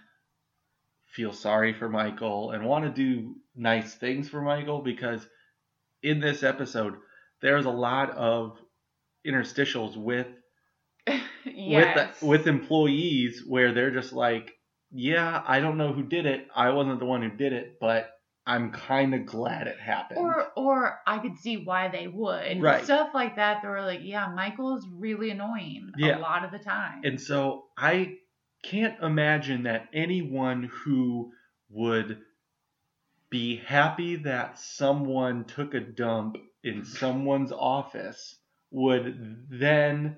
feel 1.11 1.33
sorry 1.33 1.73
for 1.73 1.89
Michael 1.89 2.51
and 2.51 2.65
want 2.65 2.85
to 2.85 2.91
do 2.91 3.35
nice 3.55 3.95
things 3.95 4.29
for 4.29 4.41
Michael 4.41 4.81
because 4.81 5.25
in 6.03 6.19
this 6.19 6.43
episode, 6.43 6.93
there's 7.41 7.65
a 7.65 7.69
lot 7.71 8.11
of 8.11 8.57
interstitials 9.27 9.97
with 9.97 10.27
yes. 11.45 12.07
with 12.09 12.19
the, 12.19 12.25
with 12.25 12.47
employees 12.47 13.43
where 13.47 13.73
they're 13.73 13.91
just 13.91 14.13
like, 14.13 14.51
yeah, 14.91 15.41
I 15.45 15.59
don't 15.59 15.77
know 15.77 15.93
who 15.93 16.03
did 16.03 16.25
it. 16.25 16.47
I 16.55 16.69
wasn't 16.71 16.99
the 16.99 17.05
one 17.05 17.21
who 17.21 17.29
did 17.29 17.53
it, 17.53 17.77
but 17.79 18.09
I'm 18.45 18.71
kind 18.71 19.13
of 19.13 19.25
glad 19.25 19.67
it 19.67 19.79
happened. 19.79 20.19
or 20.19 20.47
or 20.55 20.99
I 21.05 21.19
could 21.19 21.37
see 21.37 21.57
why 21.57 21.89
they 21.89 22.07
would. 22.07 22.61
Right. 22.61 22.83
Stuff 22.83 23.09
like 23.13 23.35
that. 23.35 23.61
They 23.61 23.67
were 23.67 23.81
like, 23.81 23.99
yeah, 24.03 24.27
Michael's 24.33 24.85
really 24.91 25.29
annoying 25.29 25.91
Yeah. 25.97 26.17
a 26.17 26.19
lot 26.19 26.43
of 26.45 26.51
the 26.51 26.59
time. 26.59 27.01
and 27.03 27.19
so 27.21 27.65
I 27.77 28.15
can't 28.63 29.01
imagine 29.01 29.63
that 29.63 29.87
anyone 29.93 30.63
who 30.63 31.31
would 31.69 32.21
be 33.29 33.57
happy 33.57 34.15
that 34.17 34.57
someone 34.59 35.45
took 35.45 35.73
a 35.73 35.79
dump 35.79 36.37
in 36.63 36.83
someone's 36.83 37.51
office 37.51 38.37
would 38.71 39.45
then 39.49 40.17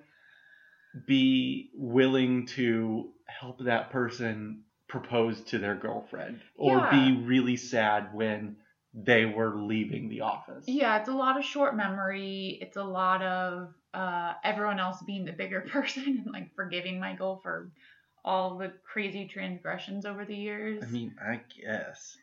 be 1.05 1.69
willing 1.73 2.45
to 2.45 3.11
help 3.27 3.59
that 3.59 3.91
person 3.91 4.63
propose 4.87 5.41
to 5.41 5.57
their 5.57 5.75
girlfriend 5.75 6.41
or 6.57 6.79
Yeah. 6.79 6.89
be 6.91 7.25
really 7.25 7.55
sad 7.55 8.13
when 8.13 8.57
they 8.93 9.25
were 9.25 9.55
leaving 9.55 10.09
the 10.09 10.21
office. 10.21 10.67
Yeah, 10.67 10.97
it's 10.99 11.07
a 11.07 11.13
lot 11.13 11.37
of 11.37 11.45
short 11.45 11.77
memory. 11.77 12.57
It's 12.61 12.75
a 12.75 12.83
lot 12.83 13.21
of 13.21 13.73
uh, 13.93 14.33
everyone 14.43 14.79
else 14.79 15.01
being 15.01 15.23
the 15.25 15.31
bigger 15.31 15.61
person 15.71 16.23
and 16.25 16.33
like 16.33 16.53
forgiving 16.55 16.99
Michael 16.99 17.39
for 17.41 17.71
all 18.23 18.57
the 18.57 18.71
crazy 18.83 19.27
transgressions 19.27 20.05
over 20.05 20.25
the 20.25 20.35
years. 20.35 20.83
I 20.83 20.87
mean, 20.87 21.15
I 21.21 21.41
guess. 21.59 22.17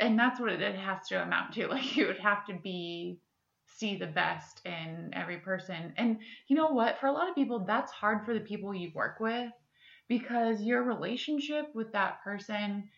and 0.00 0.18
that's 0.18 0.40
what 0.40 0.52
it, 0.52 0.76
has 0.76 1.06
to 1.08 1.22
amount 1.22 1.54
to. 1.54 1.66
Like 1.68 1.96
you 1.96 2.06
would 2.06 2.18
have 2.18 2.46
to 2.46 2.54
be 2.54 3.18
see 3.66 3.96
the 3.96 4.06
best 4.06 4.62
in 4.64 5.10
every 5.12 5.38
person. 5.38 5.92
And 5.96 6.18
you 6.48 6.56
know 6.56 6.68
what? 6.68 6.98
For 6.98 7.06
a 7.06 7.12
lot 7.12 7.28
of 7.28 7.34
people, 7.34 7.64
that's 7.66 7.92
hard 7.92 8.24
for 8.24 8.32
the 8.32 8.40
people 8.40 8.74
you 8.74 8.90
work 8.94 9.20
with 9.20 9.52
because 10.08 10.62
your 10.62 10.82
relationship 10.82 11.74
with 11.74 11.92
that 11.92 12.22
person 12.22 12.88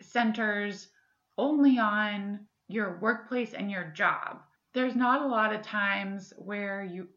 centers 0.00 0.88
only 1.36 1.78
on 1.78 2.40
your 2.68 2.98
workplace 3.00 3.52
and 3.52 3.70
your 3.70 3.92
job. 3.94 4.40
There's 4.74 4.96
not 4.96 5.22
a 5.22 5.28
lot 5.28 5.54
of 5.54 5.62
times 5.62 6.32
where 6.38 6.82
you 6.82 7.08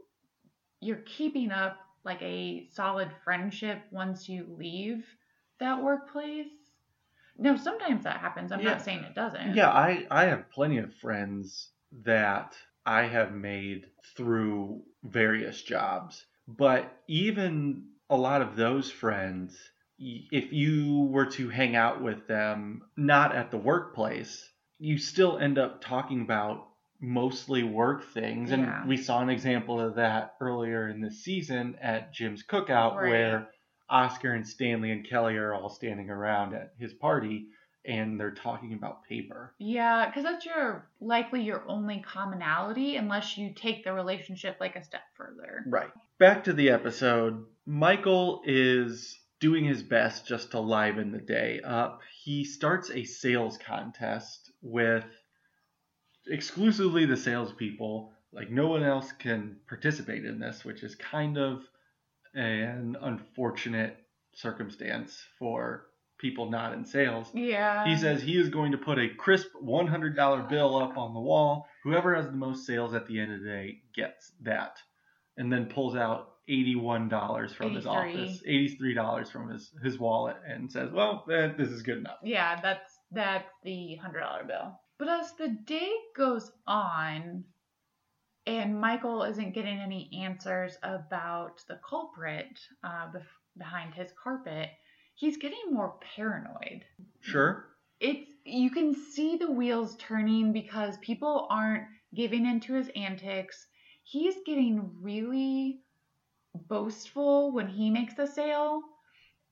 you're 0.81 1.03
keeping 1.05 1.51
up 1.51 1.77
like 2.05 2.21
a 2.21 2.67
solid 2.71 3.11
friendship 3.23 3.81
once 3.91 4.29
you 4.29 4.45
leave 4.57 5.05
that 5.59 5.83
workplace. 5.83 6.47
No, 7.37 7.57
sometimes 7.57 8.03
that 8.03 8.19
happens. 8.19 8.51
I'm 8.51 8.61
Yeah. 8.61 8.71
not 8.71 8.81
saying 8.81 9.03
it 9.03 9.15
doesn't. 9.15 9.55
Yeah, 9.55 9.69
I, 9.69 10.05
I 10.09 10.25
have 10.25 10.49
plenty 10.51 10.77
of 10.77 10.93
friends 10.95 11.69
that 12.03 12.55
I 12.85 13.03
have 13.03 13.33
made 13.33 13.87
through 14.15 14.83
various 15.03 15.61
jobs. 15.61 16.25
But 16.47 16.95
even 17.07 17.87
a 18.09 18.15
lot 18.15 18.41
of 18.41 18.55
those 18.55 18.91
friends, 18.91 19.57
if 19.97 20.53
you 20.53 21.07
were 21.11 21.25
to 21.25 21.49
hang 21.49 21.75
out 21.75 22.01
with 22.03 22.27
them 22.27 22.83
not 22.95 23.35
at 23.35 23.49
the 23.51 23.57
workplace, 23.57 24.47
you 24.77 24.97
still 24.97 25.37
end 25.37 25.57
up 25.57 25.81
talking 25.81 26.21
about 26.21 26.67
mostly 26.99 27.63
work 27.63 28.03
things. 28.11 28.51
And 28.51 28.63
Yeah. 28.63 28.85
we 28.85 28.97
saw 28.97 29.21
an 29.21 29.29
example 29.29 29.79
of 29.79 29.95
that 29.95 30.35
earlier 30.39 30.87
in 30.87 31.01
the 31.01 31.11
season 31.11 31.77
at 31.81 32.13
Jim's 32.13 32.43
cookout 32.43 32.95
Right. 32.95 33.09
where 33.09 33.47
Oscar 33.89 34.31
and 34.33 34.47
Stanley 34.47 34.91
and 34.91 35.07
Kelly 35.07 35.35
are 35.37 35.53
all 35.53 35.69
standing 35.69 36.09
around 36.09 36.53
at 36.53 36.73
his 36.79 36.93
party 36.93 37.47
and 37.87 38.19
they're 38.19 38.31
talking 38.33 38.73
about 38.73 39.03
paper. 39.03 39.53
Yeah, 39.59 40.07
because 40.07 40.23
that's 40.23 40.43
your 40.45 40.87
likely 40.99 41.43
your 41.43 41.63
only 41.67 41.99
commonality 41.99 42.95
unless 42.95 43.37
you 43.37 43.53
take 43.53 43.83
the 43.83 43.93
relationship 43.93 44.57
like 44.59 44.75
a 44.75 44.83
step 44.83 45.03
further. 45.13 45.63
Right. 45.67 45.91
Back 46.17 46.45
to 46.45 46.53
the 46.53 46.71
episode. 46.71 47.45
Michael 47.67 48.41
is 48.45 49.19
doing 49.39 49.65
his 49.65 49.83
best 49.83 50.25
just 50.27 50.51
to 50.51 50.59
liven 50.59 51.11
the 51.11 51.19
day 51.19 51.61
up. 51.63 52.01
He 52.23 52.43
starts 52.43 52.89
a 52.89 53.03
sales 53.03 53.59
contest 53.59 54.51
with 54.63 55.05
exclusively 56.27 57.05
the 57.05 57.17
salespeople. 57.17 58.11
Like 58.31 58.49
no 58.49 58.67
one 58.67 58.83
else 58.83 59.11
can 59.13 59.57
participate 59.67 60.25
in 60.25 60.39
this, 60.39 60.65
which 60.65 60.83
is 60.83 60.95
kind 60.95 61.37
of 61.37 61.61
an 62.33 62.97
unfortunate 63.01 63.97
circumstance 64.33 65.23
for 65.39 65.85
people 66.19 66.49
not 66.49 66.73
in 66.73 66.85
sales. 66.85 67.27
Yeah. 67.33 67.85
He 67.85 67.97
says 67.97 68.21
he 68.21 68.37
is 68.37 68.49
going 68.49 68.71
to 68.71 68.77
put 68.77 68.99
a 68.99 69.09
crisp 69.09 69.47
$100 69.63 70.49
bill 70.49 70.77
up 70.77 70.97
on 70.97 71.13
the 71.13 71.19
wall. 71.19 71.67
Whoever 71.83 72.15
has 72.15 72.25
the 72.25 72.31
most 72.33 72.65
sales 72.65 72.93
at 72.93 73.07
the 73.07 73.19
end 73.19 73.33
of 73.33 73.41
the 73.41 73.47
day 73.47 73.77
gets 73.93 74.31
that. 74.43 74.77
And 75.37 75.51
then 75.51 75.65
pulls 75.65 75.95
out 75.95 76.29
$81 76.49 77.53
from 77.53 77.73
his 77.75 77.85
office, 77.85 78.41
$83 78.47 79.31
from 79.31 79.49
his, 79.49 79.71
his 79.83 79.99
wallet, 79.99 80.37
and 80.47 80.71
says, 80.71 80.91
Well, 80.91 81.25
eh, 81.31 81.49
this 81.57 81.69
is 81.69 81.81
good 81.81 81.97
enough. 81.97 82.17
Yeah, 82.23 82.59
that's 82.61 82.99
that's 83.11 83.49
the 83.63 83.95
hundred 83.95 84.21
dollar 84.21 84.43
bill. 84.45 84.79
But 84.97 85.09
as 85.09 85.33
the 85.33 85.49
day 85.49 85.91
goes 86.15 86.51
on, 86.65 87.43
and 88.47 88.79
Michael 88.79 89.23
isn't 89.23 89.53
getting 89.53 89.79
any 89.79 90.09
answers 90.23 90.77
about 90.83 91.63
the 91.67 91.79
culprit 91.87 92.59
uh, 92.83 93.11
bef- 93.11 93.23
behind 93.57 93.93
his 93.93 94.11
carpet, 94.21 94.69
he's 95.15 95.37
getting 95.37 95.71
more 95.71 95.95
paranoid. 96.15 96.85
Sure. 97.21 97.67
It's 97.99 98.29
you 98.45 98.69
can 98.69 98.93
see 98.93 99.37
the 99.37 99.49
wheels 99.51 99.95
turning 99.97 100.53
because 100.53 100.97
people 100.99 101.47
aren't 101.49 101.85
giving 102.13 102.45
into 102.45 102.73
his 102.73 102.89
antics. 102.95 103.67
He's 104.03 104.35
getting 104.45 104.91
really 105.01 105.81
boastful 106.67 107.51
when 107.51 107.67
he 107.67 107.89
makes 107.89 108.13
the 108.13 108.27
sale, 108.27 108.81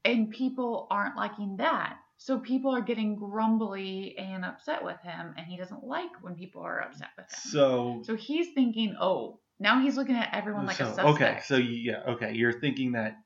and 0.06 0.30
people 0.30 0.88
aren't 0.92 1.18
liking 1.18 1.58
that. 1.58 1.98
So 2.24 2.40
people 2.40 2.74
are 2.74 2.80
getting 2.80 3.18
grumbly 3.18 4.18
and 4.18 4.46
upset 4.46 4.82
with 4.82 4.98
him, 5.02 5.34
and 5.36 5.46
he 5.46 5.58
doesn't 5.58 5.84
like 5.84 6.10
when 6.22 6.36
people 6.36 6.62
are 6.62 6.80
upset 6.80 7.10
with 7.18 7.26
him. 7.26 7.52
So, 7.52 8.02
So 8.06 8.16
he's 8.16 8.54
thinking, 8.54 8.96
oh, 8.98 9.42
now 9.60 9.82
he's 9.82 9.98
looking 9.98 10.16
at 10.16 10.30
everyone 10.34 10.66
like 10.66 10.78
so 10.78 10.86
a 10.86 10.94
suspect. 10.94 11.10
okay. 11.22 11.40
So, 11.44 11.58
yeah, 11.58 12.02
okay. 12.12 12.32
You're 12.34 12.58
thinking 12.62 12.94
that 12.94 13.18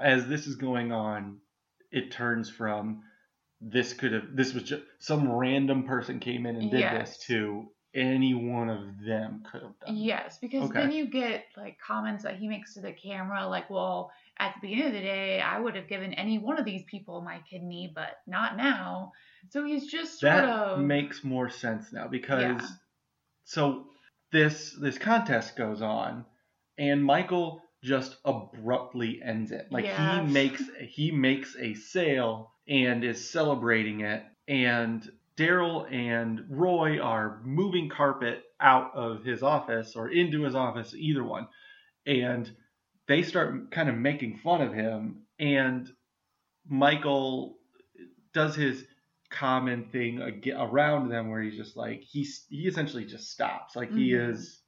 as 0.00 0.28
this 0.28 0.46
is 0.46 0.56
going 0.56 0.92
on, 0.92 1.40
it 1.92 2.10
turns 2.10 2.48
from 2.48 3.02
this 3.60 3.92
could 3.92 4.12
have, 4.12 4.34
this 4.34 4.54
was 4.54 4.62
just 4.62 4.82
some 4.98 5.30
random 5.30 5.84
person 5.84 6.18
came 6.18 6.46
in 6.46 6.56
and 6.56 6.70
did 6.70 6.80
Yes. 6.80 7.18
this 7.18 7.26
to 7.26 7.70
any 7.94 8.34
one 8.34 8.68
of 8.68 9.04
them 9.04 9.42
could 9.50 9.62
have 9.62 9.78
done. 9.80 9.94
Yes, 9.94 10.38
because 10.38 10.66
Okay. 10.66 10.74
then 10.74 10.92
you 10.92 11.06
get 11.06 11.46
like 11.56 11.78
comments 11.80 12.22
that 12.24 12.36
he 12.36 12.48
makes 12.48 12.74
to 12.74 12.80
the 12.80 12.92
camera, 12.92 13.46
like, 13.48 13.70
well, 13.70 14.10
at 14.38 14.54
the 14.54 14.60
beginning 14.60 14.86
of 14.86 14.92
the 14.92 15.00
day, 15.00 15.40
I 15.40 15.58
would 15.58 15.74
have 15.76 15.88
given 15.88 16.12
any 16.14 16.38
one 16.38 16.58
of 16.58 16.64
these 16.64 16.84
people 16.84 17.20
my 17.22 17.40
kidney, 17.48 17.90
but 17.94 18.18
not 18.26 18.56
now. 18.56 19.12
So 19.48 19.64
he's 19.64 19.86
just 19.90 20.20
sort 20.20 20.44
that 20.44 20.44
of. 20.44 20.90
makes 20.90 21.24
more 21.24 21.48
sense 21.50 21.92
now 21.92 22.08
because 22.08 22.62
Yeah. 22.62 22.68
so 23.44 23.90
this 24.32 24.76
this 24.80 24.98
contest 24.98 25.56
goes 25.56 25.82
on 25.82 26.26
and 26.78 27.04
Michael 27.04 27.62
just 27.84 28.18
abruptly 28.24 29.22
ends 29.22 29.52
it. 29.52 29.68
Like 29.72 29.88
he 29.88 30.20
makes 30.20 30.70
he 30.80 31.12
makes 31.12 31.56
a 31.58 31.74
sale 31.74 32.52
and 32.68 33.04
is 33.04 33.30
celebrating 33.30 34.02
it 34.02 34.24
and 34.48 35.08
Darryl 35.38 35.90
and 35.92 36.44
Roy 36.50 36.98
are 37.00 37.40
moving 37.44 37.88
carpet 37.88 38.42
out 38.60 38.92
of 38.94 39.22
his 39.24 39.42
office 39.42 39.94
or 39.94 40.08
into 40.10 40.42
his 40.42 40.54
office, 40.54 40.94
either 40.94 41.22
one. 41.22 41.46
And 42.06 42.50
they 43.06 43.22
start 43.22 43.70
kind 43.70 43.88
of 43.88 43.94
making 43.96 44.38
fun 44.38 44.60
of 44.62 44.72
him 44.74 45.22
and 45.38 45.88
Michael 46.68 47.56
does 48.34 48.54
his 48.54 48.84
common 49.30 49.84
thing 49.90 50.20
around 50.56 51.08
them 51.10 51.30
where 51.30 51.40
he's 51.42 51.56
just 51.56 51.76
like 51.76 52.00
he's 52.02 52.46
he 52.48 52.66
essentially 52.66 53.04
just 53.04 53.30
stops 53.30 53.76
like 53.76 53.90
he 53.90 54.10
Mhm. 54.12 54.30
is 54.30 54.62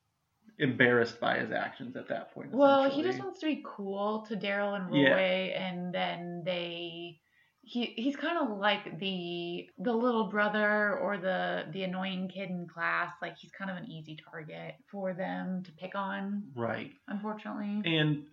embarrassed 0.58 1.18
by 1.18 1.38
his 1.38 1.50
actions 1.50 1.96
at 1.96 2.08
that 2.08 2.32
point 2.34 2.52
Well, 2.52 2.90
he 2.90 3.02
just 3.02 3.18
wants 3.18 3.40
to 3.40 3.46
be 3.46 3.62
cool 3.64 4.22
to 4.28 4.36
Darryl 4.36 4.76
and 4.76 4.94
Yeah. 4.94 5.14
Roy, 5.14 5.52
and 5.56 5.94
then 5.94 6.42
they. 6.44 7.20
He, 7.70 7.94
he's 7.96 8.16
kind 8.16 8.36
of 8.36 8.58
like 8.58 8.98
the 8.98 9.68
the 9.78 9.92
little 9.92 10.24
brother 10.28 10.98
or 10.98 11.18
the 11.18 11.66
the 11.72 11.84
annoying 11.84 12.28
kid 12.28 12.50
in 12.50 12.66
class. 12.66 13.12
Like 13.22 13.36
he's 13.38 13.52
kind 13.52 13.70
of 13.70 13.76
an 13.76 13.88
easy 13.88 14.16
target 14.28 14.74
for 14.90 15.14
them 15.14 15.62
to 15.64 15.72
pick 15.72 15.94
on, 15.94 16.42
right 16.56 16.90
unfortunately. 17.06 17.82
and 17.84 18.24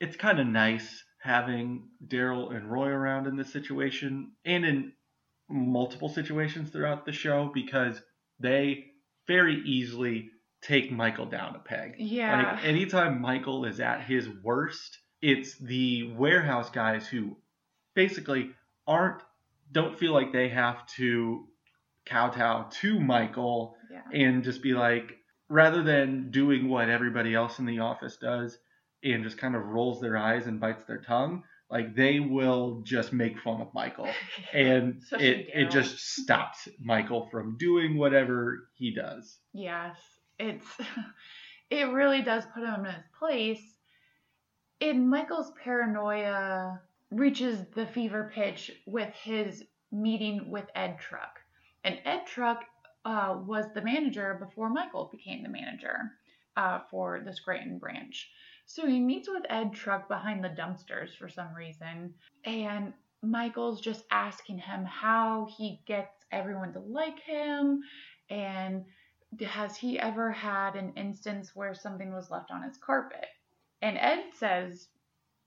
it's 0.00 0.16
kind 0.16 0.40
of 0.40 0.46
nice 0.48 1.04
having 1.22 1.84
Darryl 2.04 2.52
and 2.54 2.68
Roy 2.68 2.88
around 2.88 3.28
in 3.28 3.36
this 3.36 3.52
situation 3.52 4.32
and 4.44 4.64
in 4.64 4.92
multiple 5.48 6.08
situations 6.08 6.70
throughout 6.70 7.04
the 7.06 7.12
show 7.12 7.50
because 7.54 8.00
they 8.40 8.86
very 9.28 9.62
easily 9.66 10.30
take 10.62 10.90
Michael 10.90 11.26
down 11.26 11.54
a 11.54 11.58
peg 11.60 11.94
Yeah. 11.98 12.54
Like 12.54 12.64
anytime 12.64 13.20
Michael 13.20 13.64
is 13.66 13.78
at 13.78 14.02
his 14.02 14.28
worst, 14.42 14.98
it's 15.22 15.56
the 15.58 16.12
warehouse 16.16 16.70
guys 16.70 17.06
who 17.06 17.36
basically 17.94 18.50
aren't 18.90 19.22
don't 19.72 19.96
feel 19.96 20.12
like 20.12 20.32
they 20.32 20.48
have 20.48 20.84
to 20.84 21.46
kowtow 22.04 22.68
to 22.70 22.98
Michael 22.98 23.76
yeah. 23.90 24.02
and 24.12 24.42
just 24.42 24.62
be 24.62 24.72
like 24.72 25.16
rather 25.48 25.82
than 25.82 26.30
doing 26.32 26.68
what 26.68 26.88
everybody 26.88 27.34
else 27.34 27.60
in 27.60 27.66
the 27.66 27.78
office 27.78 28.16
does 28.16 28.58
and 29.04 29.22
just 29.22 29.38
kind 29.38 29.54
of 29.54 29.64
rolls 29.66 30.00
their 30.00 30.16
eyes 30.16 30.46
and 30.48 30.60
bites 30.60 30.82
their 30.84 31.00
tongue, 31.00 31.44
like 31.70 31.94
they 31.94 32.18
will 32.18 32.82
just 32.84 33.12
make 33.12 33.38
fun 33.38 33.60
of 33.60 33.72
Michael. 33.72 34.08
And 34.52 35.00
it, 35.12 35.48
it 35.54 35.70
just 35.70 36.00
stops 36.00 36.66
Michael 36.80 37.28
from 37.30 37.56
doing 37.56 37.96
whatever 37.96 38.68
he 38.74 38.92
does. 38.92 39.38
Yes, 39.52 39.96
it's 40.40 40.66
it 41.70 41.84
really 41.92 42.22
does 42.22 42.44
put 42.52 42.64
him 42.64 42.84
in 42.84 42.92
his 42.92 43.04
place. 43.16 43.62
In 44.80 45.08
Michael's 45.08 45.52
paranoia 45.62 46.80
reaches 47.10 47.66
the 47.74 47.86
fever 47.86 48.30
pitch 48.34 48.70
with 48.86 49.12
his 49.14 49.64
meeting 49.92 50.50
with 50.50 50.66
Ed 50.74 50.98
Truck. 50.98 51.40
And 51.84 51.98
Ed 52.04 52.26
Truck 52.26 52.64
uh, 53.04 53.38
was 53.44 53.66
the 53.74 53.82
manager 53.82 54.36
before 54.38 54.68
Michael 54.68 55.08
became 55.10 55.42
the 55.42 55.48
manager 55.48 56.12
uh, 56.56 56.80
for 56.90 57.20
the 57.24 57.32
Scranton 57.32 57.78
branch. 57.78 58.30
So 58.66 58.86
he 58.86 59.00
meets 59.00 59.28
with 59.28 59.42
Ed 59.48 59.72
Truck 59.72 60.08
behind 60.08 60.44
the 60.44 60.48
dumpsters 60.48 61.16
for 61.16 61.28
some 61.28 61.52
reason, 61.54 62.14
and 62.44 62.92
Michael's 63.22 63.80
just 63.80 64.04
asking 64.10 64.58
him 64.58 64.84
how 64.84 65.48
he 65.56 65.80
gets 65.86 66.24
everyone 66.30 66.72
to 66.72 66.80
like 66.80 67.20
him 67.20 67.82
and 68.30 68.84
has 69.40 69.76
he 69.76 69.98
ever 69.98 70.30
had 70.30 70.76
an 70.76 70.92
instance 70.96 71.54
where 71.54 71.74
something 71.74 72.12
was 72.12 72.30
left 72.30 72.50
on 72.50 72.62
his 72.62 72.76
carpet? 72.78 73.26
And 73.82 73.98
Ed 73.98 74.24
says 74.34 74.88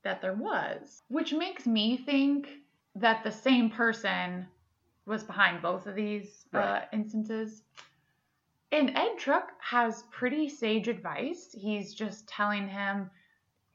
that 0.03 0.21
there 0.21 0.33
was, 0.33 1.01
which 1.07 1.33
makes 1.33 1.65
me 1.65 1.97
think 1.97 2.49
that 2.95 3.23
the 3.23 3.31
same 3.31 3.69
person 3.69 4.47
was 5.05 5.23
behind 5.23 5.61
both 5.61 5.87
of 5.87 5.95
these 5.95 6.45
uh, 6.53 6.57
Right. 6.57 6.87
instances. 6.93 7.63
And 8.71 8.89
Ed 8.97 9.17
Truck 9.17 9.51
has 9.61 10.03
pretty 10.11 10.49
sage 10.49 10.87
advice. 10.87 11.55
He's 11.57 11.93
just 11.93 12.27
telling 12.27 12.67
him, 12.67 13.09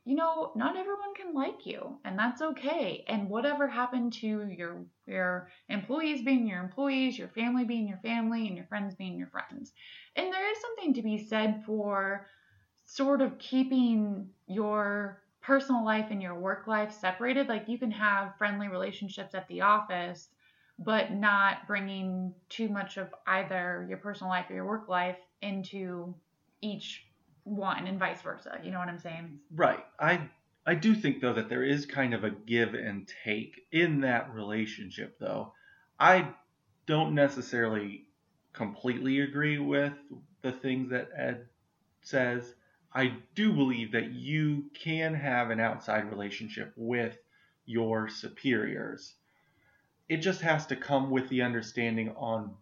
you 0.04 0.16
know, 0.16 0.52
not 0.56 0.76
everyone 0.76 1.14
can 1.14 1.34
like 1.34 1.66
you, 1.66 1.98
and 2.04 2.18
that's 2.18 2.40
okay. 2.42 3.04
And 3.08 3.28
whatever 3.28 3.68
happened 3.68 4.12
to 4.14 4.26
your 4.48 4.84
your 5.06 5.50
employees 5.68 6.22
being 6.22 6.46
your 6.46 6.62
employees, 6.62 7.18
your 7.18 7.28
family 7.28 7.64
being 7.64 7.86
your 7.86 7.98
family, 7.98 8.46
and 8.48 8.56
your 8.56 8.66
friends 8.66 8.94
being 8.94 9.18
your 9.18 9.28
friends. 9.28 9.72
And 10.16 10.32
there 10.32 10.50
is 10.50 10.60
something 10.60 10.94
to 10.94 11.02
be 11.02 11.18
said 11.18 11.62
for 11.64 12.26
sort 12.86 13.20
of 13.20 13.38
keeping 13.38 14.30
your 14.46 15.22
personal 15.48 15.82
life 15.82 16.08
and 16.10 16.20
your 16.20 16.34
work 16.34 16.66
life 16.66 16.92
separated. 16.92 17.48
Like 17.48 17.68
you 17.68 17.78
can 17.78 17.90
have 17.90 18.36
friendly 18.36 18.68
relationships 18.68 19.34
at 19.34 19.48
the 19.48 19.62
office, 19.62 20.28
but 20.78 21.10
not 21.10 21.66
bringing 21.66 22.34
too 22.50 22.68
much 22.68 22.98
of 22.98 23.08
either 23.26 23.86
your 23.88 23.96
personal 23.96 24.30
life 24.30 24.44
or 24.50 24.54
your 24.54 24.66
work 24.66 24.90
life 24.90 25.16
into 25.40 26.14
each 26.60 27.06
one 27.44 27.86
and 27.86 27.98
vice 27.98 28.20
versa. 28.20 28.60
You 28.62 28.70
know 28.70 28.78
what 28.78 28.88
I'm 28.88 28.98
saying? 28.98 29.38
Right. 29.56 29.82
I 29.98 30.28
I 30.66 30.74
do 30.74 30.94
think 30.94 31.22
though 31.22 31.32
that 31.32 31.48
there 31.48 31.64
is 31.64 31.86
kind 31.86 32.12
of 32.12 32.24
a 32.24 32.30
give 32.30 32.74
and 32.74 33.10
take 33.24 33.62
in 33.72 34.02
that 34.02 34.34
relationship 34.34 35.18
though. 35.18 35.54
I 35.98 36.28
don't 36.84 37.14
necessarily 37.14 38.04
completely 38.52 39.20
agree 39.20 39.58
with 39.58 39.94
the 40.42 40.52
things 40.52 40.90
that 40.90 41.08
Ed 41.16 41.46
says. 42.02 42.54
I 42.92 43.12
do 43.34 43.52
believe 43.52 43.92
that 43.92 44.12
you 44.12 44.70
can 44.74 45.14
have 45.14 45.50
an 45.50 45.60
outside 45.60 46.10
relationship 46.10 46.72
with 46.76 47.16
your 47.66 48.08
superiors. 48.08 49.14
It 50.08 50.18
just 50.18 50.40
has 50.40 50.66
to 50.66 50.76
come 50.76 51.10
with 51.10 51.28
the 51.28 51.42
understanding 51.42 52.10
on 52.16 52.54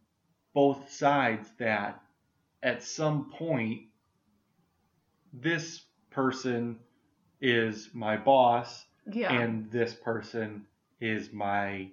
both 0.53 0.91
sides 0.91 1.49
that 1.59 2.01
at 2.63 2.83
some 2.83 3.31
point 3.31 3.83
this 5.33 5.85
person 6.11 6.79
is 7.41 7.91
my 7.93 8.17
boss 8.17 8.85
Yeah. 9.07 9.33
and 9.33 9.71
this 9.71 9.95
person 9.95 10.67
is 11.01 11.33
my 11.33 11.91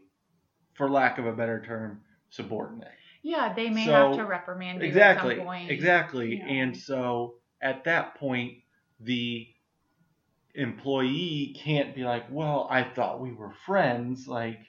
for 0.74 0.90
lack 0.90 1.18
of 1.20 1.26
a 1.28 1.34
better 1.34 1.62
term 1.62 2.02
subordinate 2.30 2.88
yeah, 3.22 3.54
they 3.54 3.70
may 3.70 3.86
So- 3.86 3.92
have 3.94 4.16
to 4.18 4.26
reprimand 4.26 4.82
you 4.82 4.88
exactly 4.88 5.34
at 5.34 5.38
some 5.38 5.46
point. 5.46 5.70
exactly 5.72 6.38
Yeah. 6.38 6.46
and 6.46 6.78
so 6.78 7.36
at 7.64 7.86
that 7.86 8.16
point 8.16 8.58
the 9.00 9.48
employee 10.54 11.56
can't 11.58 11.96
be 11.96 12.04
like 12.04 12.26
well 12.30 12.68
i 12.70 12.84
thought 12.84 13.20
we 13.20 13.32
were 13.32 13.54
friends 13.66 14.28
like 14.28 14.60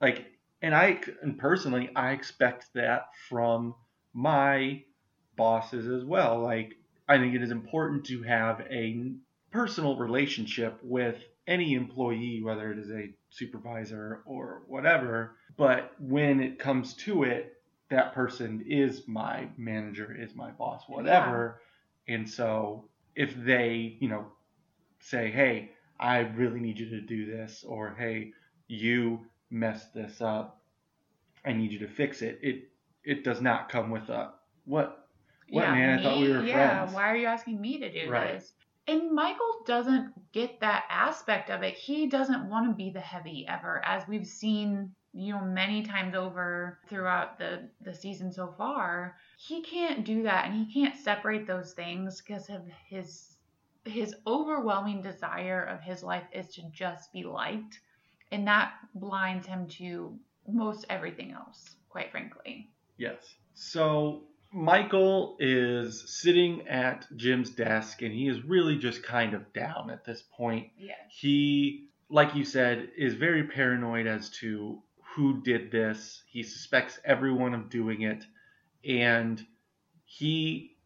like 0.00 0.24
and 0.62 0.74
i 0.74 0.98
and 1.22 1.38
personally 1.38 1.90
i 1.94 2.12
expect 2.12 2.66
that 2.74 3.08
from 3.28 3.74
my 4.12 4.82
bosses 5.36 5.88
as 5.88 6.04
well. 6.04 6.40
Like 6.40 6.74
i 7.08 7.16
think 7.16 7.34
it 7.34 7.42
is 7.42 7.50
important 7.50 8.04
to 8.06 8.22
have 8.22 8.60
a 8.70 9.12
personal 9.50 9.96
relationship 9.96 10.78
with 10.82 11.16
any 11.46 11.74
employee 11.74 12.42
whether 12.42 12.70
it 12.70 12.78
is 12.78 12.90
a 12.90 13.12
supervisor 13.30 14.22
or 14.26 14.62
whatever. 14.66 15.36
But 15.56 15.92
when 15.98 16.40
it 16.40 16.58
comes 16.58 16.94
to 17.06 17.24
it 17.24 17.56
that 17.88 18.14
person 18.14 18.64
is 18.68 19.08
my 19.08 19.48
manager, 19.56 20.14
is 20.16 20.34
my 20.34 20.50
boss, 20.50 20.84
whatever. 20.86 21.60
And 22.08 22.28
so 22.28 22.88
if 23.14 23.34
they, 23.36 23.96
you 24.00 24.08
know, 24.08 24.26
say, 25.00 25.30
hey, 25.30 25.72
I 25.98 26.18
really 26.20 26.60
need 26.60 26.78
you 26.78 26.88
to 26.90 27.00
do 27.00 27.26
this, 27.26 27.64
or 27.66 27.94
hey, 27.98 28.32
you 28.68 29.20
messed 29.50 29.94
this 29.94 30.20
up, 30.20 30.62
I 31.44 31.52
need 31.52 31.72
you 31.72 31.78
to 31.80 31.88
fix 31.88 32.22
it. 32.22 32.38
It 32.42 32.70
it 33.04 33.24
does 33.24 33.40
not 33.40 33.68
come 33.68 33.90
with 33.90 34.08
a 34.08 34.32
what 34.64 35.08
what 35.50 35.62
yeah, 35.64 35.72
man? 35.74 35.98
I 35.98 36.02
thought 36.02 36.20
we 36.20 36.28
me? 36.28 36.34
were 36.36 36.44
yeah, 36.44 36.78
friends. 36.80 36.94
why 36.94 37.10
are 37.10 37.16
you 37.16 37.26
asking 37.26 37.60
me 37.60 37.78
to 37.80 37.90
do 37.92 38.10
Right. 38.10 38.34
this? 38.34 38.52
And 38.86 39.12
Michael 39.12 39.62
doesn't 39.66 40.12
get 40.32 40.60
that 40.60 40.84
aspect 40.90 41.50
of 41.50 41.62
it. 41.62 41.74
He 41.74 42.06
doesn't 42.08 42.48
want 42.48 42.68
to 42.70 42.74
be 42.74 42.90
the 42.90 43.00
heavy 43.00 43.46
ever, 43.48 43.84
as 43.84 44.06
we've 44.08 44.26
seen, 44.26 44.94
you 45.12 45.32
know, 45.32 45.40
many 45.40 45.82
times 45.82 46.14
over 46.14 46.78
throughout 46.88 47.38
the 47.38 47.68
the 47.82 47.94
season 47.94 48.32
so 48.32 48.54
far. 48.56 49.16
He 49.38 49.62
can't 49.62 50.04
do 50.04 50.22
that, 50.24 50.46
and 50.46 50.54
he 50.54 50.72
can't 50.72 50.96
separate 50.96 51.46
those 51.46 51.72
things 51.72 52.20
because 52.20 52.48
of 52.48 52.62
his 52.88 53.36
his 53.84 54.14
overwhelming 54.26 55.02
desire 55.02 55.64
of 55.64 55.80
his 55.80 56.02
life 56.02 56.24
is 56.32 56.48
to 56.54 56.62
just 56.70 57.12
be 57.12 57.24
liked, 57.24 57.80
and 58.30 58.46
that 58.46 58.74
blinds 58.94 59.46
him 59.46 59.66
to 59.66 60.18
most 60.46 60.84
everything 60.88 61.32
else. 61.32 61.76
Quite 61.88 62.12
frankly. 62.12 62.70
Yes. 62.96 63.34
So 63.54 64.24
Michael 64.52 65.36
is 65.40 66.20
sitting 66.20 66.66
at 66.68 67.06
Jim's 67.16 67.50
desk 67.50 68.02
and 68.02 68.12
he 68.12 68.28
is 68.28 68.44
really 68.44 68.78
just 68.78 69.02
kind 69.02 69.34
of 69.34 69.52
down 69.52 69.90
at 69.90 70.04
this 70.04 70.22
point. 70.36 70.68
Yes. 70.78 70.98
He, 71.08 71.88
like 72.08 72.34
you 72.34 72.44
said, 72.44 72.90
is 72.96 73.14
very 73.14 73.44
paranoid 73.44 74.06
as 74.06 74.30
to 74.40 74.82
who 75.14 75.42
did 75.42 75.70
this. 75.70 76.22
He 76.26 76.42
suspects 76.42 77.00
everyone 77.04 77.54
of 77.54 77.70
doing 77.70 78.02
it. 78.02 78.24
And 78.84 79.44
he, 80.04 80.76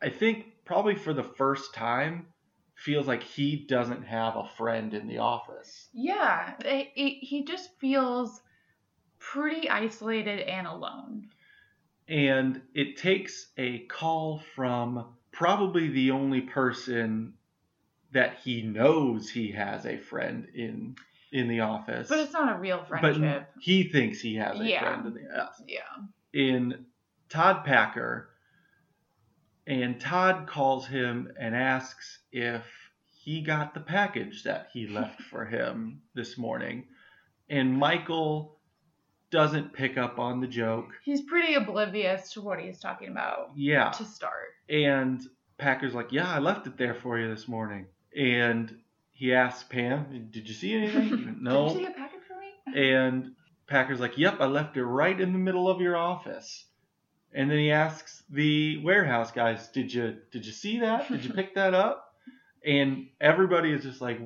I 0.00 0.08
think, 0.08 0.46
probably 0.64 0.94
for 0.94 1.12
the 1.12 1.24
first 1.24 1.74
time, 1.74 2.26
feels 2.74 3.06
like 3.06 3.22
he 3.22 3.56
doesn't 3.56 4.04
have 4.04 4.36
a 4.36 4.48
friend 4.56 4.94
in 4.94 5.06
the 5.06 5.18
office. 5.18 5.88
Yeah. 5.92 6.54
It, 6.64 6.88
it, 6.96 7.24
he 7.24 7.44
just 7.44 7.78
feels 7.78 8.40
pretty 9.18 9.68
isolated 9.68 10.40
and 10.40 10.66
alone. 10.66 11.28
And 12.08 12.62
it 12.74 12.96
takes 12.96 13.48
a 13.58 13.80
call 13.80 14.42
from 14.54 15.06
probably 15.30 15.88
the 15.88 16.10
only 16.10 16.40
person 16.40 17.34
that 18.12 18.38
he 18.42 18.62
knows 18.62 19.30
he 19.30 19.52
has 19.52 19.86
a 19.86 19.98
friend 19.98 20.48
in 20.54 20.96
in 21.32 21.48
the 21.48 21.60
office. 21.60 22.08
But 22.08 22.18
it's 22.20 22.32
not 22.32 22.54
a 22.56 22.58
real 22.58 22.82
friendship. 22.84 23.20
But 23.54 23.62
he 23.62 23.84
thinks 23.84 24.20
he 24.20 24.34
has 24.36 24.58
a 24.60 24.64
Yeah. 24.64 24.80
friend 24.82 25.06
in 25.06 25.14
the 25.22 25.40
office. 25.42 25.62
yeah. 25.66 25.80
in 26.32 26.86
Todd 27.28 27.64
Packer, 27.64 28.30
and 29.66 30.00
Todd 30.00 30.46
calls 30.46 30.86
him 30.86 31.32
and 31.38 31.54
asks 31.54 32.18
if 32.32 32.64
he 33.06 33.42
got 33.42 33.74
the 33.74 33.80
package 33.80 34.44
that 34.44 34.68
he 34.72 34.86
left 35.00 35.20
for 35.22 35.44
him 35.44 36.02
this 36.14 36.38
morning. 36.38 36.86
And 37.48 37.76
Michael 37.76 38.58
doesn't 39.30 39.72
pick 39.72 39.96
up 39.98 40.18
on 40.18 40.40
the 40.40 40.46
joke. 40.46 40.88
He's 41.04 41.22
pretty 41.22 41.54
oblivious 41.54 42.32
to 42.32 42.40
what 42.40 42.58
he's 42.60 42.80
talking 42.80 43.08
about 43.10 43.50
Yeah. 43.54 43.90
to 43.90 44.04
start. 44.04 44.48
And 44.68 45.20
Packer's 45.58 45.94
like, 45.94 46.10
Yeah, 46.12 46.28
I 46.28 46.38
left 46.38 46.66
it 46.66 46.76
there 46.76 46.94
for 46.94 47.18
you 47.18 47.28
this 47.32 47.46
morning. 47.46 47.86
And 48.16 48.76
he 49.20 49.34
asks 49.34 49.64
Pam, 49.64 50.28
Did 50.30 50.48
you 50.48 50.54
see 50.54 50.72
anything? 50.72 51.36
no. 51.42 51.68
Did 51.68 51.74
you 51.74 51.80
see 51.80 51.92
a 51.92 51.94
package 51.94 52.20
for 52.26 52.72
me? 52.72 52.80
And 52.80 53.32
Packer's 53.66 54.00
like, 54.00 54.16
Yep, 54.16 54.40
I 54.40 54.46
left 54.46 54.78
it 54.78 54.84
right 54.84 55.20
in 55.20 55.34
the 55.34 55.38
middle 55.38 55.68
of 55.68 55.82
your 55.82 55.94
office. 55.94 56.64
And 57.34 57.50
then 57.50 57.58
he 57.58 57.70
asks 57.70 58.22
the 58.30 58.82
warehouse 58.82 59.30
guys, 59.30 59.68
Did 59.68 59.92
you 59.92 60.16
did 60.32 60.46
you 60.46 60.52
see 60.52 60.80
that? 60.80 61.06
Did 61.08 61.22
you 61.22 61.32
pick 61.34 61.54
that 61.56 61.74
up? 61.74 62.14
And 62.64 63.08
everybody 63.20 63.72
is 63.72 63.82
just 63.82 64.00
like, 64.00 64.20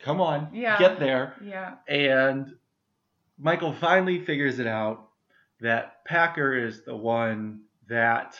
Come 0.00 0.20
on, 0.20 0.50
Yeah. 0.52 0.78
get 0.78 1.00
there. 1.00 1.34
Yeah. 1.42 1.76
And 1.88 2.52
Michael 3.38 3.72
finally 3.72 4.22
figures 4.22 4.58
it 4.58 4.66
out 4.66 5.08
that 5.62 6.04
Packer 6.04 6.52
is 6.66 6.84
the 6.84 6.94
one 6.94 7.62
that 7.88 8.38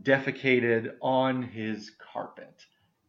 defecated 0.00 0.92
on 1.02 1.42
his 1.42 1.90
carpet. 2.12 2.64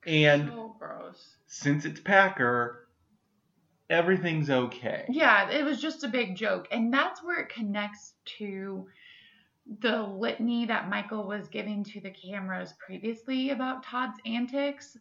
And 0.07 0.47
so 0.49 0.75
gross. 0.79 1.35
Since 1.51 1.83
it's 1.83 1.99
Packer, 1.99 2.87
everything's 3.89 4.49
okay. 4.49 5.03
Yeah, 5.09 5.49
it 5.49 5.65
was 5.65 5.81
just 5.81 6.05
a 6.05 6.07
big 6.07 6.37
joke. 6.37 6.69
And 6.71 6.93
that's 6.93 7.21
where 7.21 7.41
it 7.41 7.49
connects 7.49 8.13
to 8.37 8.87
the 9.81 10.01
litany 10.01 10.65
that 10.67 10.89
Michael 10.89 11.27
was 11.27 11.49
giving 11.49 11.83
to 11.83 11.99
the 11.99 12.09
cameras 12.09 12.73
previously 12.79 13.49
about 13.49 13.83
Todd's 13.83 14.17
antics. 14.25 14.97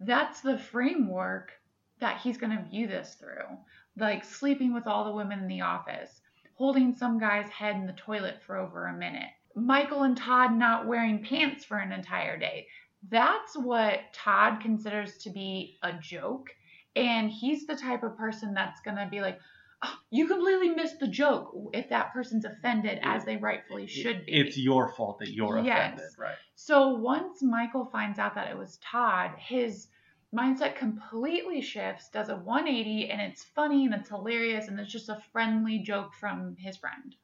That's 0.00 0.40
the 0.40 0.58
framework 0.58 1.52
that 2.00 2.20
he's 2.20 2.38
going 2.38 2.58
to 2.58 2.68
view 2.68 2.88
this 2.88 3.14
through. 3.14 3.56
Like 3.96 4.24
sleeping 4.24 4.74
with 4.74 4.88
all 4.88 5.04
the 5.04 5.14
women 5.14 5.38
in 5.38 5.46
the 5.46 5.60
office, 5.60 6.20
holding 6.54 6.92
some 6.92 7.20
guy's 7.20 7.48
head 7.50 7.76
in 7.76 7.86
the 7.86 7.92
toilet 7.92 8.40
for 8.44 8.56
over 8.56 8.88
a 8.88 8.92
minute, 8.92 9.30
Michael 9.54 10.02
and 10.02 10.16
Todd 10.16 10.52
not 10.52 10.88
wearing 10.88 11.22
pants 11.22 11.64
for 11.64 11.78
an 11.78 11.92
entire 11.92 12.36
day. 12.36 12.66
That's 13.08 13.56
what 13.56 14.00
Todd 14.12 14.60
considers 14.60 15.18
to 15.18 15.30
be 15.30 15.78
a 15.82 15.92
joke. 15.92 16.48
And 16.96 17.30
he's 17.30 17.66
the 17.66 17.76
type 17.76 18.02
of 18.02 18.16
person 18.16 18.54
that's 18.54 18.80
going 18.80 18.96
to 18.96 19.08
be 19.10 19.20
like, 19.20 19.38
"Oh, 19.82 19.94
you 20.10 20.26
completely 20.28 20.70
missed 20.70 21.00
the 21.00 21.08
joke 21.08 21.52
if 21.72 21.88
that 21.88 22.12
person's 22.12 22.44
offended 22.44 23.00
as 23.02 23.24
they 23.24 23.36
rightfully 23.36 23.86
should 23.86 24.24
be. 24.24 24.32
It's 24.32 24.56
your 24.56 24.92
fault 24.94 25.18
that 25.18 25.32
you're 25.32 25.58
Yes. 25.58 25.98
offended, 25.98 26.18
right? 26.18 26.36
So 26.54 26.90
once 26.90 27.42
Michael 27.42 27.86
finds 27.86 28.18
out 28.18 28.36
that 28.36 28.50
it 28.50 28.56
was 28.56 28.78
Todd, 28.78 29.32
his 29.38 29.88
mindset 30.34 30.76
completely 30.76 31.60
shifts, 31.60 32.08
does 32.10 32.28
a 32.28 32.36
180, 32.36 33.10
and 33.10 33.20
it's 33.20 33.44
funny 33.44 33.86
and 33.86 33.94
it's 33.94 34.08
hilarious 34.08 34.68
and 34.68 34.78
it's 34.80 34.92
just 34.92 35.08
a 35.08 35.20
friendly 35.32 35.80
joke 35.80 36.14
from 36.14 36.56
his 36.56 36.76
friend. 36.76 37.14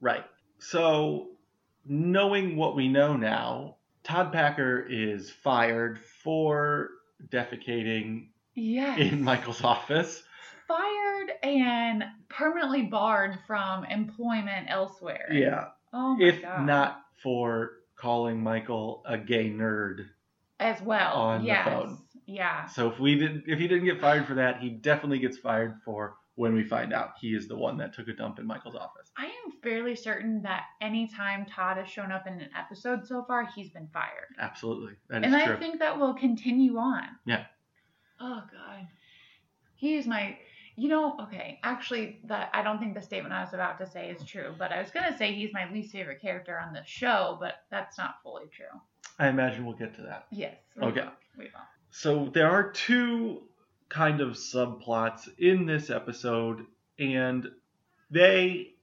Right. 0.00 0.24
So, 0.58 1.30
knowing 1.84 2.56
what 2.56 2.76
we 2.76 2.88
know 2.88 3.16
now, 3.16 3.76
Todd 4.08 4.32
Packer 4.32 4.80
is 4.88 5.30
fired 5.30 5.98
for 6.24 6.88
defecating 7.28 8.28
Yes. 8.54 8.98
in 8.98 9.22
Michael's 9.22 9.62
office. 9.62 10.22
Fired 10.66 11.30
and 11.42 12.04
permanently 12.30 12.82
barred 12.84 13.38
from 13.46 13.84
employment 13.84 14.66
elsewhere. 14.70 15.28
Yeah. 15.30 15.66
Oh 15.92 16.16
my 16.16 16.24
If 16.24 16.40
god. 16.42 16.64
not 16.66 17.02
for 17.22 17.72
calling 17.96 18.42
Michael 18.42 19.02
a 19.06 19.18
gay 19.18 19.50
nerd. 19.50 20.06
as 20.60 20.80
well. 20.80 21.14
on 21.14 21.44
the 21.44 21.54
phone. 21.64 21.98
Yeah. 22.28 22.66
So 22.66 22.90
if 22.90 23.00
we 23.00 23.14
didn't 23.18 23.44
if 23.46 23.58
he 23.58 23.66
didn't 23.66 23.86
get 23.86 24.00
fired 24.00 24.26
for 24.26 24.34
that, 24.34 24.60
he 24.60 24.68
definitely 24.68 25.18
gets 25.18 25.38
fired 25.38 25.80
for 25.82 26.16
when 26.34 26.52
we 26.52 26.62
find 26.62 26.92
out 26.92 27.12
he 27.18 27.34
is 27.34 27.48
the 27.48 27.56
one 27.56 27.78
that 27.78 27.94
took 27.94 28.06
a 28.06 28.12
dump 28.12 28.38
in 28.38 28.46
Michael's 28.46 28.76
office. 28.76 29.10
I 29.16 29.24
am 29.24 29.52
fairly 29.62 29.96
certain 29.96 30.42
that 30.42 30.64
anytime 30.82 31.46
Todd 31.46 31.78
has 31.78 31.88
shown 31.88 32.12
up 32.12 32.26
in 32.26 32.34
an 32.34 32.50
episode 32.56 33.06
so 33.06 33.24
far, 33.24 33.46
he's 33.46 33.70
been 33.70 33.88
fired. 33.94 34.28
Absolutely. 34.38 34.92
That 35.08 35.24
is 35.24 35.32
and 35.32 35.42
true. 35.42 35.54
I 35.54 35.58
think 35.58 35.78
that 35.78 35.98
will 35.98 36.12
continue 36.12 36.76
on. 36.76 37.04
Yeah. 37.24 37.46
Oh 38.20 38.42
god. 38.52 38.86
He 39.74 39.96
is 39.96 40.06
my 40.06 40.36
you 40.76 40.88
know, 40.88 41.16
okay, 41.22 41.58
actually 41.64 42.20
that 42.24 42.50
I 42.52 42.62
don't 42.62 42.78
think 42.78 42.94
the 42.94 43.02
statement 43.02 43.32
I 43.32 43.42
was 43.42 43.54
about 43.54 43.78
to 43.78 43.86
say 43.86 44.10
is 44.10 44.22
true, 44.22 44.54
but 44.58 44.70
I 44.70 44.82
was 44.82 44.90
gonna 44.90 45.16
say 45.16 45.32
he's 45.32 45.54
my 45.54 45.68
least 45.72 45.92
favorite 45.92 46.20
character 46.20 46.58
on 46.58 46.74
the 46.74 46.82
show, 46.84 47.38
but 47.40 47.62
that's 47.70 47.96
not 47.96 48.16
fully 48.22 48.44
true. 48.54 48.78
I 49.18 49.28
imagine 49.28 49.64
we'll 49.64 49.76
get 49.76 49.96
to 49.96 50.02
that. 50.02 50.26
Yes. 50.30 50.56
Okay. 50.76 51.00
will, 51.00 51.12
We 51.38 51.44
will. 51.44 51.77
So 51.90 52.30
there 52.32 52.50
are 52.50 52.70
two 52.70 53.42
kind 53.88 54.20
of 54.20 54.30
subplots 54.30 55.28
in 55.38 55.66
this 55.66 55.90
episode, 55.90 56.66
and 56.98 57.48
they, 58.10 58.74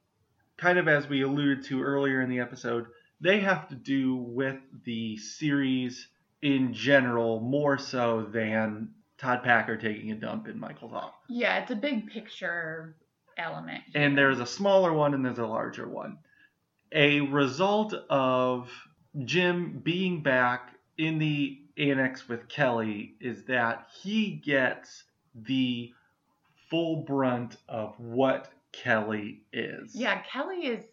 kind 0.57 0.79
of 0.79 0.87
as 0.87 1.07
we 1.07 1.21
alluded 1.21 1.63
to 1.65 1.83
earlier 1.83 2.21
in 2.21 2.29
the 2.29 2.39
episode, 2.39 2.87
they 3.21 3.39
have 3.39 3.67
to 3.69 3.75
do 3.75 4.15
with 4.15 4.57
the 4.83 5.17
series 5.17 6.07
in 6.41 6.73
general 6.73 7.39
more 7.39 7.77
so 7.77 8.23
than 8.23 8.89
Todd 9.17 9.43
Packer 9.43 9.77
taking 9.77 10.11
a 10.11 10.15
dump 10.15 10.47
in 10.47 10.59
Michael's 10.59 10.93
office. 10.93 11.13
Yeah, 11.29 11.59
it's 11.59 11.71
a 11.71 11.75
big 11.75 12.07
picture 12.07 12.95
element. 13.37 13.83
And 13.93 14.17
there's 14.17 14.39
a 14.39 14.45
smaller 14.45 14.93
one 14.93 15.13
and 15.13 15.25
there's 15.25 15.39
a 15.39 15.45
larger 15.45 15.87
one. 15.87 16.17
A 16.91 17.21
result 17.21 17.93
of 18.09 18.69
Jim 19.23 19.81
being 19.83 20.21
back 20.21 20.75
in 20.97 21.17
the 21.17 21.61
annex 21.77 22.27
with 22.27 22.47
Kelly 22.47 23.15
is 23.19 23.43
that 23.45 23.87
he 24.01 24.31
gets 24.31 25.03
the 25.33 25.93
full 26.69 27.03
brunt 27.03 27.57
of 27.67 27.99
what 27.99 28.49
Kelly 28.71 29.41
is. 29.53 29.95
Yeah, 29.95 30.21
Kelly 30.21 30.67
is 30.67 30.83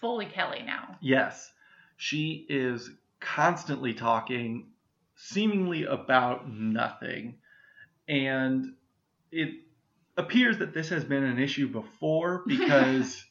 fully 0.00 0.26
Kelly 0.26 0.62
now. 0.64 0.96
Yes. 1.00 1.50
She 1.96 2.46
is 2.48 2.90
constantly 3.20 3.94
talking, 3.94 4.68
seemingly 5.16 5.84
about 5.84 6.50
nothing. 6.50 7.38
And 8.08 8.74
it 9.32 9.54
appears 10.16 10.58
that 10.58 10.72
this 10.72 10.88
has 10.88 11.04
been 11.04 11.24
an 11.24 11.38
issue 11.38 11.68
before 11.68 12.42
because 12.46 13.24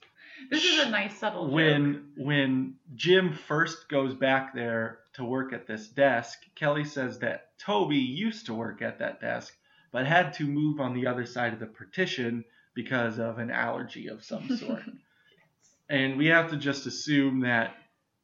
This 0.49 0.63
is 0.63 0.79
a 0.85 0.89
nice 0.89 1.17
subtle 1.17 1.45
joke. 1.45 1.53
when 1.55 2.11
when 2.17 2.75
Jim 2.95 3.33
first 3.47 3.89
goes 3.89 4.13
back 4.13 4.53
there 4.53 4.99
to 5.13 5.23
work 5.25 5.53
at 5.53 5.67
this 5.67 5.87
desk, 5.87 6.39
Kelly 6.55 6.85
says 6.85 7.19
that 7.19 7.57
Toby 7.59 7.97
used 7.97 8.45
to 8.47 8.53
work 8.53 8.81
at 8.81 8.99
that 8.99 9.19
desk, 9.19 9.53
but 9.91 10.05
had 10.05 10.33
to 10.33 10.45
move 10.45 10.79
on 10.79 10.93
the 10.93 11.07
other 11.07 11.25
side 11.25 11.53
of 11.53 11.59
the 11.59 11.65
partition 11.65 12.45
because 12.73 13.19
of 13.19 13.39
an 13.39 13.49
allergy 13.51 14.07
of 14.07 14.23
some 14.23 14.47
sort. 14.57 14.83
and 15.89 16.17
we 16.17 16.27
have 16.27 16.49
to 16.51 16.57
just 16.57 16.85
assume 16.85 17.41
that 17.41 17.75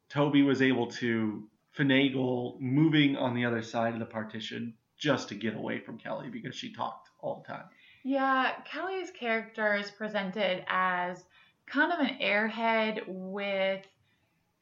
Toby 0.08 0.42
was 0.42 0.62
able 0.62 0.86
to 0.86 1.48
finagle 1.76 2.60
moving 2.60 3.16
on 3.16 3.34
the 3.34 3.44
other 3.44 3.62
side 3.62 3.94
of 3.94 3.98
the 3.98 4.06
partition 4.06 4.74
just 4.96 5.28
to 5.28 5.34
get 5.34 5.56
away 5.56 5.80
from 5.80 5.98
Kelly 5.98 6.28
because 6.30 6.54
she 6.54 6.72
talked 6.72 7.08
all 7.20 7.42
the 7.44 7.52
time. 7.52 7.64
Yeah, 8.04 8.52
Kelly's 8.64 9.10
character 9.10 9.74
is 9.74 9.90
presented 9.90 10.64
as 10.68 11.24
kind 11.66 11.92
of 11.92 12.00
an 12.00 12.18
airhead 12.20 13.02
with 13.06 13.84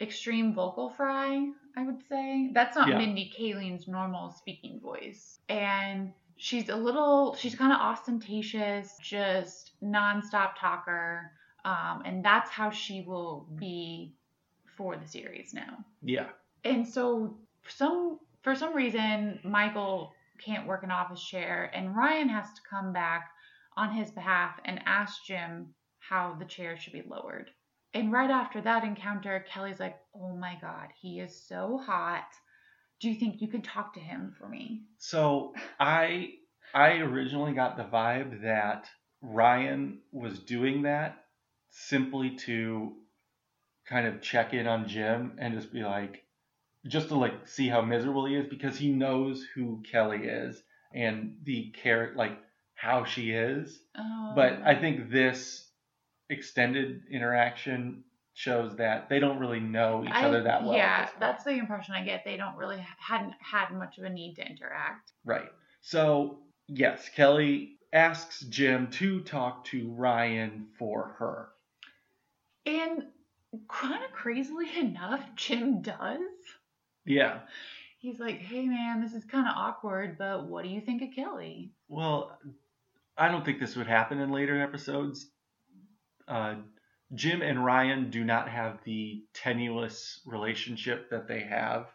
extreme 0.00 0.54
vocal 0.54 0.90
fry, 0.90 1.50
I 1.76 1.82
would 1.84 2.02
say. 2.08 2.50
That's 2.52 2.76
not 2.76 2.88
Yeah. 2.88 2.98
Mindy 2.98 3.30
Kaling's 3.36 3.88
normal 3.88 4.30
speaking 4.30 4.80
voice. 4.80 5.38
And 5.48 6.12
she's 6.36 6.68
a 6.68 6.76
little, 6.76 7.34
she's 7.36 7.54
kind 7.54 7.72
of 7.72 7.78
ostentatious, 7.78 8.96
just 9.00 9.72
nonstop 9.82 10.52
talker. 10.58 11.32
Um, 11.64 12.02
and 12.04 12.24
that's 12.24 12.50
how 12.50 12.70
she 12.70 13.02
will 13.02 13.46
be 13.56 14.14
for 14.76 14.96
the 14.96 15.06
series 15.06 15.54
now. 15.54 15.84
Yeah. 16.02 16.28
And 16.64 16.86
so 16.86 17.36
some 17.68 18.18
for 18.42 18.54
some 18.56 18.74
reason 18.74 19.38
Michael 19.44 20.12
can't 20.44 20.66
work 20.66 20.82
an 20.82 20.90
office 20.90 21.22
chair 21.22 21.70
and 21.72 21.94
Ryan 21.94 22.28
has 22.28 22.46
to 22.54 22.60
come 22.68 22.92
back 22.92 23.30
on 23.76 23.94
his 23.94 24.10
behalf 24.10 24.58
and 24.64 24.80
ask 24.84 25.24
Jim 25.24 25.72
how 26.12 26.36
the 26.38 26.44
chair 26.44 26.76
should 26.76 26.92
be 26.92 27.02
lowered. 27.08 27.50
And 27.94 28.12
right 28.12 28.30
after 28.30 28.60
that 28.60 28.84
encounter, 28.84 29.44
Kelly's 29.48 29.80
like, 29.80 29.98
"Oh 30.14 30.36
my 30.36 30.58
god, 30.60 30.88
he 31.00 31.20
is 31.20 31.34
so 31.48 31.78
hot. 31.78 32.28
Do 33.00 33.08
you 33.08 33.18
think 33.18 33.40
you 33.40 33.48
could 33.48 33.64
talk 33.64 33.94
to 33.94 34.00
him 34.00 34.34
for 34.38 34.46
me?" 34.46 34.82
So 34.98 35.54
I 35.80 36.34
I 36.74 36.98
originally 36.98 37.54
got 37.54 37.78
the 37.78 37.84
vibe 37.84 38.42
that 38.42 38.90
Ryan 39.22 40.00
was 40.10 40.38
doing 40.38 40.82
that 40.82 41.24
simply 41.70 42.36
to 42.46 42.94
kind 43.86 44.06
of 44.06 44.20
check 44.20 44.52
in 44.52 44.66
on 44.66 44.88
Jim 44.88 45.36
and 45.38 45.54
just 45.54 45.72
be 45.72 45.82
like 45.82 46.24
just 46.86 47.08
to 47.08 47.14
like 47.14 47.48
see 47.48 47.68
how 47.68 47.80
miserable 47.80 48.26
he 48.26 48.36
is 48.36 48.46
because 48.48 48.76
he 48.76 48.92
knows 48.92 49.46
who 49.54 49.82
Kelly 49.90 50.26
is 50.26 50.62
and 50.94 51.38
the 51.44 51.70
character 51.70 52.18
like 52.18 52.38
how 52.74 53.04
she 53.04 53.30
is. 53.30 53.80
Oh. 53.96 54.32
But 54.34 54.60
I 54.62 54.74
think 54.74 55.10
this 55.10 55.71
extended 56.32 57.02
interaction 57.10 58.02
shows 58.34 58.76
that 58.76 59.08
they 59.08 59.18
don't 59.20 59.38
really 59.38 59.60
know 59.60 60.02
each 60.04 60.10
I- 60.10 60.24
other 60.24 60.42
that 60.42 60.64
well. 60.64 60.74
Yeah, 60.74 61.08
that's 61.20 61.44
the 61.44 61.50
impression 61.50 61.94
I 61.94 62.02
get. 62.02 62.24
They 62.24 62.36
don't 62.36 62.56
really 62.56 62.84
hadn't 62.98 63.34
had 63.40 63.70
much 63.70 63.98
of 63.98 64.04
a 64.04 64.10
need 64.10 64.34
to 64.36 64.46
interact. 64.46 65.12
Right. 65.24 65.50
So, 65.82 66.38
yes, 66.68 67.08
Kelly 67.14 67.76
asks 67.92 68.40
Jim 68.40 68.88
to 68.92 69.20
talk 69.20 69.64
to 69.66 69.90
Ryan 69.90 70.68
for 70.78 71.14
her. 71.18 71.48
And 72.64 73.04
kind 73.68 74.02
of 74.04 74.12
crazily 74.12 74.68
enough, 74.78 75.22
Jim 75.36 75.82
does. 75.82 76.20
Yeah. 77.04 77.40
He's 77.98 78.18
like, 78.18 78.38
"Hey 78.38 78.66
man, 78.66 79.00
this 79.00 79.12
is 79.12 79.24
kind 79.24 79.46
of 79.46 79.54
awkward, 79.56 80.18
but 80.18 80.46
what 80.46 80.64
do 80.64 80.70
you 80.70 80.80
think 80.80 81.02
of 81.02 81.10
Kelly?" 81.14 81.70
Well, 81.88 82.36
I 83.16 83.28
don't 83.28 83.44
think 83.44 83.60
this 83.60 83.76
would 83.76 83.86
happen 83.86 84.18
in 84.18 84.32
later 84.32 84.60
episodes. 84.60 85.28
Uh, 86.32 86.54
Jim 87.14 87.42
and 87.42 87.62
Ryan 87.62 88.08
do 88.10 88.24
not 88.24 88.48
have 88.48 88.78
the 88.84 89.22
tenuous 89.34 90.22
relationship 90.24 91.10
that 91.10 91.28
they 91.28 91.40
have 91.40 91.88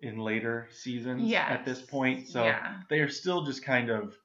in 0.00 0.16
later 0.18 0.68
seasons 0.70 1.28
Yes. 1.28 1.50
at 1.50 1.64
this 1.66 1.82
point. 1.82 2.26
So 2.28 2.44
Yeah. 2.44 2.80
they 2.88 3.00
are 3.00 3.08
still 3.10 3.44
just 3.44 3.62
kind 3.62 3.90
of. 3.90 4.16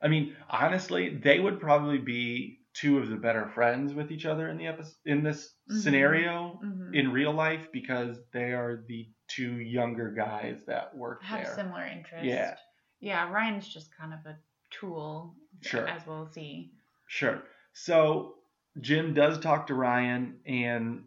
I 0.00 0.08
mean, 0.08 0.34
honestly, 0.48 1.16
they 1.16 1.40
would 1.40 1.60
probably 1.60 1.98
be 1.98 2.60
two 2.72 2.98
of 2.98 3.08
the 3.08 3.16
better 3.16 3.46
friends 3.48 3.92
with 3.92 4.10
each 4.10 4.24
other 4.26 4.48
in 4.48 4.56
the 4.56 4.66
episode 4.66 4.96
in 5.04 5.22
this 5.22 5.54
Mhm. 5.70 5.82
scenario 5.82 6.48
hmm 6.62 6.94
in 6.94 7.10
real 7.12 7.32
life 7.32 7.70
because 7.72 8.18
they 8.32 8.52
are 8.52 8.84
the 8.88 9.08
two 9.26 9.58
younger 9.60 10.10
guys 10.12 10.64
that 10.66 10.94
work 10.96 11.22
Have 11.22 11.44
there. 11.44 11.54
similar 11.54 11.84
interests. 11.84 12.26
Yeah. 12.26 12.56
Yeah, 13.00 13.30
Ryan's 13.30 13.68
just 13.68 13.94
kind 13.96 14.14
of 14.14 14.24
a 14.26 14.38
tool, 14.70 15.36
Sure. 15.60 15.86
as 15.88 16.06
we'll 16.06 16.26
see. 16.26 16.72
Sure. 17.08 17.42
So 17.72 18.36
Jim 18.80 19.14
does 19.14 19.38
talk 19.38 19.66
to 19.68 19.74
Ryan, 19.74 20.36
and 20.46 21.04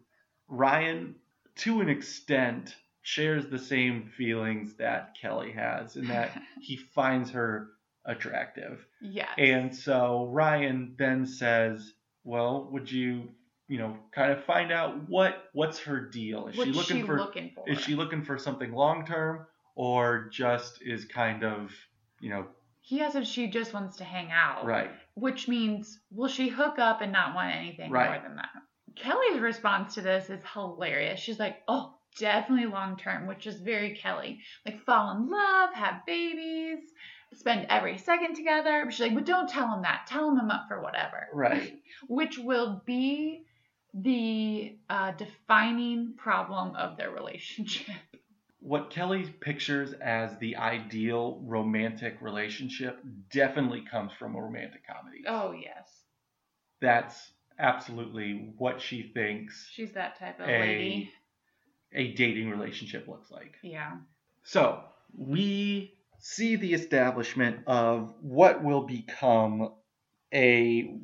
Ryan, 0.48 1.14
to 1.56 1.80
an 1.80 1.88
extent, 1.88 2.74
shares 3.02 3.46
the 3.46 3.58
same 3.58 4.10
feelings 4.16 4.74
that 4.74 5.14
Kelly 5.20 5.52
has, 5.52 5.96
in 5.96 6.08
that 6.08 6.30
he 6.60 6.76
finds 6.76 7.30
her 7.30 7.68
attractive. 8.04 8.86
yes. 9.00 9.28
And 9.38 9.74
so 9.74 10.26
Ryan 10.32 10.94
then 10.98 11.26
says, 11.26 11.92
"Well, 12.24 12.68
would 12.72 12.90
you, 12.90 13.28
you 13.68 13.78
know, 13.78 13.96
kind 14.12 14.32
of 14.32 14.42
find 14.44 14.72
out 14.72 15.08
what 15.08 15.44
what's 15.52 15.78
her 15.80 16.00
deal? 16.00 16.46
Is 16.48 16.56
What's 16.56 16.70
she 16.70 16.74
looking 16.76 16.96
she 16.98 17.02
for 17.02 17.18
looking 17.18 17.50
for? 17.54 17.68
is 17.68 17.80
she 17.80 17.94
looking 17.94 18.22
for 18.22 18.38
something 18.38 18.72
long 18.72 19.04
term, 19.04 19.46
or 19.74 20.28
just 20.32 20.80
is 20.82 21.04
kind 21.04 21.44
of, 21.44 21.70
you 22.20 22.30
know, 22.30 22.46
He 22.80 23.02
asked 23.02 23.16
if 23.16 23.26
she 23.26 23.46
just 23.48 23.74
wants 23.74 23.98
to 23.98 24.04
hang 24.04 24.30
out. 24.32 24.64
right, 24.64 24.90
Which 25.20 25.48
means, 25.48 25.98
will 26.10 26.28
she 26.28 26.48
hook 26.48 26.78
up 26.78 27.00
and 27.00 27.12
not 27.12 27.34
want 27.34 27.54
anything 27.54 27.90
Right. 27.90 28.10
more 28.10 28.22
than 28.28 28.36
that? 28.36 28.50
Kelly's 28.96 29.40
response 29.40 29.94
to 29.94 30.00
this 30.00 30.28
is 30.30 30.42
hilarious. 30.54 31.20
She's 31.20 31.38
like, 31.38 31.62
oh, 31.68 31.94
definitely 32.18 32.66
long 32.66 32.96
term, 32.96 33.26
which 33.26 33.46
is 33.46 33.60
very 33.60 33.94
Kelly. 33.96 34.40
Like, 34.66 34.80
fall 34.84 35.16
in 35.16 35.30
love, 35.30 35.72
have 35.74 36.04
babies, 36.06 36.80
spend 37.34 37.66
every 37.70 37.98
second 37.98 38.34
together. 38.34 38.82
But 38.84 38.94
she's 38.94 39.06
like, 39.06 39.14
but 39.14 39.26
don't 39.26 39.48
tell 39.48 39.72
him 39.74 39.82
that. 39.82 40.06
Tell 40.08 40.28
him 40.28 40.38
I'm 40.40 40.50
up 40.50 40.66
for 40.68 40.80
whatever. 40.82 41.28
right, 41.32 41.78
Which 42.08 42.38
will 42.38 42.82
be 42.86 43.44
the 43.94 44.76
uh, 44.90 45.12
defining 45.12 46.14
problem 46.16 46.74
of 46.76 46.96
their 46.96 47.10
relationship. 47.10 47.94
What 48.60 48.90
Kelly 48.90 49.24
pictures 49.40 49.92
as 49.94 50.36
the 50.38 50.56
ideal 50.56 51.40
romantic 51.44 52.16
relationship 52.20 53.00
definitely 53.30 53.82
comes 53.90 54.12
from 54.18 54.34
a 54.34 54.42
romantic 54.42 54.82
comedy. 54.86 55.22
Oh, 55.26 55.52
yes. 55.52 56.04
That's 56.80 57.32
absolutely 57.58 58.52
what 58.56 58.80
she 58.80 59.02
thinks 59.14 59.68
She's 59.72 59.92
that 59.92 60.18
type 60.18 60.40
of 60.40 60.48
A- 60.48 60.60
lady. 60.60 61.12
a 61.92 62.12
dating 62.14 62.50
relationship 62.50 63.08
looks 63.08 63.30
like. 63.30 63.56
Yeah. 63.62 63.98
So, 64.42 64.84
we 65.16 65.94
see 66.18 66.56
the 66.56 66.74
establishment 66.74 67.60
of 67.66 68.14
what 68.20 68.62
will 68.62 68.82
become 68.82 69.72
a 70.34 70.94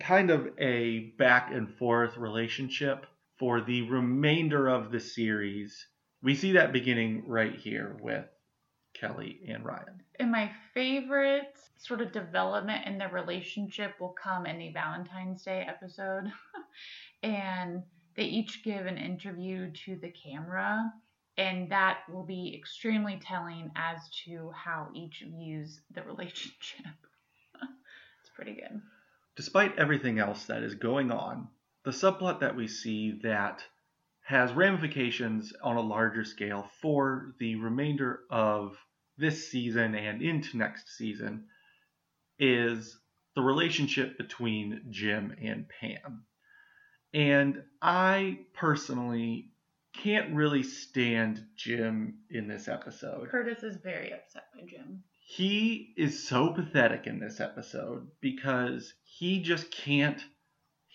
kind 0.00 0.30
of 0.30 0.48
a 0.58 1.12
back 1.18 1.52
and 1.52 1.72
forth 1.76 2.16
relationship 2.16 3.06
for 3.38 3.60
the 3.60 3.82
remainder 3.82 4.68
of 4.68 4.90
the 4.90 5.00
series. 5.00 5.86
We 6.22 6.34
see 6.36 6.52
that 6.52 6.72
beginning 6.72 7.24
right 7.26 7.54
here 7.54 7.96
with 8.00 8.26
Kelly 8.94 9.40
and 9.48 9.64
Ryan. 9.64 10.02
And 10.20 10.30
my 10.30 10.52
favorite 10.72 11.56
sort 11.76 12.00
of 12.00 12.12
development 12.12 12.86
in 12.86 12.98
their 12.98 13.08
relationship 13.08 13.94
will 13.98 14.14
come 14.22 14.46
in 14.46 14.58
the 14.58 14.70
Valentine's 14.70 15.42
Day 15.42 15.66
episode. 15.68 16.30
and 17.22 17.82
they 18.14 18.24
each 18.24 18.62
give 18.62 18.86
an 18.86 18.98
interview 18.98 19.72
to 19.84 19.96
the 19.96 20.10
camera. 20.10 20.92
And 21.38 21.70
that 21.72 22.00
will 22.08 22.24
be 22.24 22.54
extremely 22.54 23.18
telling 23.20 23.72
as 23.74 23.98
to 24.26 24.52
how 24.54 24.88
each 24.94 25.24
views 25.26 25.80
the 25.92 26.02
relationship. 26.06 26.86
it's 28.20 28.30
pretty 28.36 28.52
good. 28.52 28.80
Despite 29.34 29.78
everything 29.78 30.18
else 30.18 30.44
that 30.44 30.62
is 30.62 30.74
going 30.74 31.10
on, 31.10 31.48
the 31.84 31.90
subplot 31.90 32.40
that 32.40 32.54
we 32.54 32.68
see 32.68 33.18
that 33.22 33.64
has 34.22 34.52
ramifications 34.52 35.52
on 35.62 35.76
a 35.76 35.80
larger 35.80 36.24
scale 36.24 36.68
for 36.80 37.34
the 37.38 37.56
remainder 37.56 38.20
of 38.30 38.76
this 39.18 39.50
season 39.50 39.94
and 39.94 40.22
into 40.22 40.56
next 40.56 40.96
season 40.96 41.44
is 42.38 42.98
the 43.34 43.42
relationship 43.42 44.16
between 44.18 44.82
Jim 44.90 45.34
and 45.42 45.66
Pam. 45.68 46.24
And 47.12 47.62
I 47.80 48.38
personally 48.54 49.50
can't 49.92 50.34
really 50.34 50.62
stand 50.62 51.44
Jim 51.56 52.20
in 52.30 52.48
this 52.48 52.68
episode. 52.68 53.28
Curtis 53.28 53.62
is 53.62 53.76
very 53.76 54.12
upset 54.12 54.44
by 54.54 54.62
Jim. 54.66 55.02
He 55.24 55.94
is 55.96 56.26
so 56.26 56.52
pathetic 56.52 57.06
in 57.06 57.20
this 57.20 57.40
episode 57.40 58.08
because 58.20 58.92
he 59.04 59.40
just 59.42 59.70
can't 59.70 60.22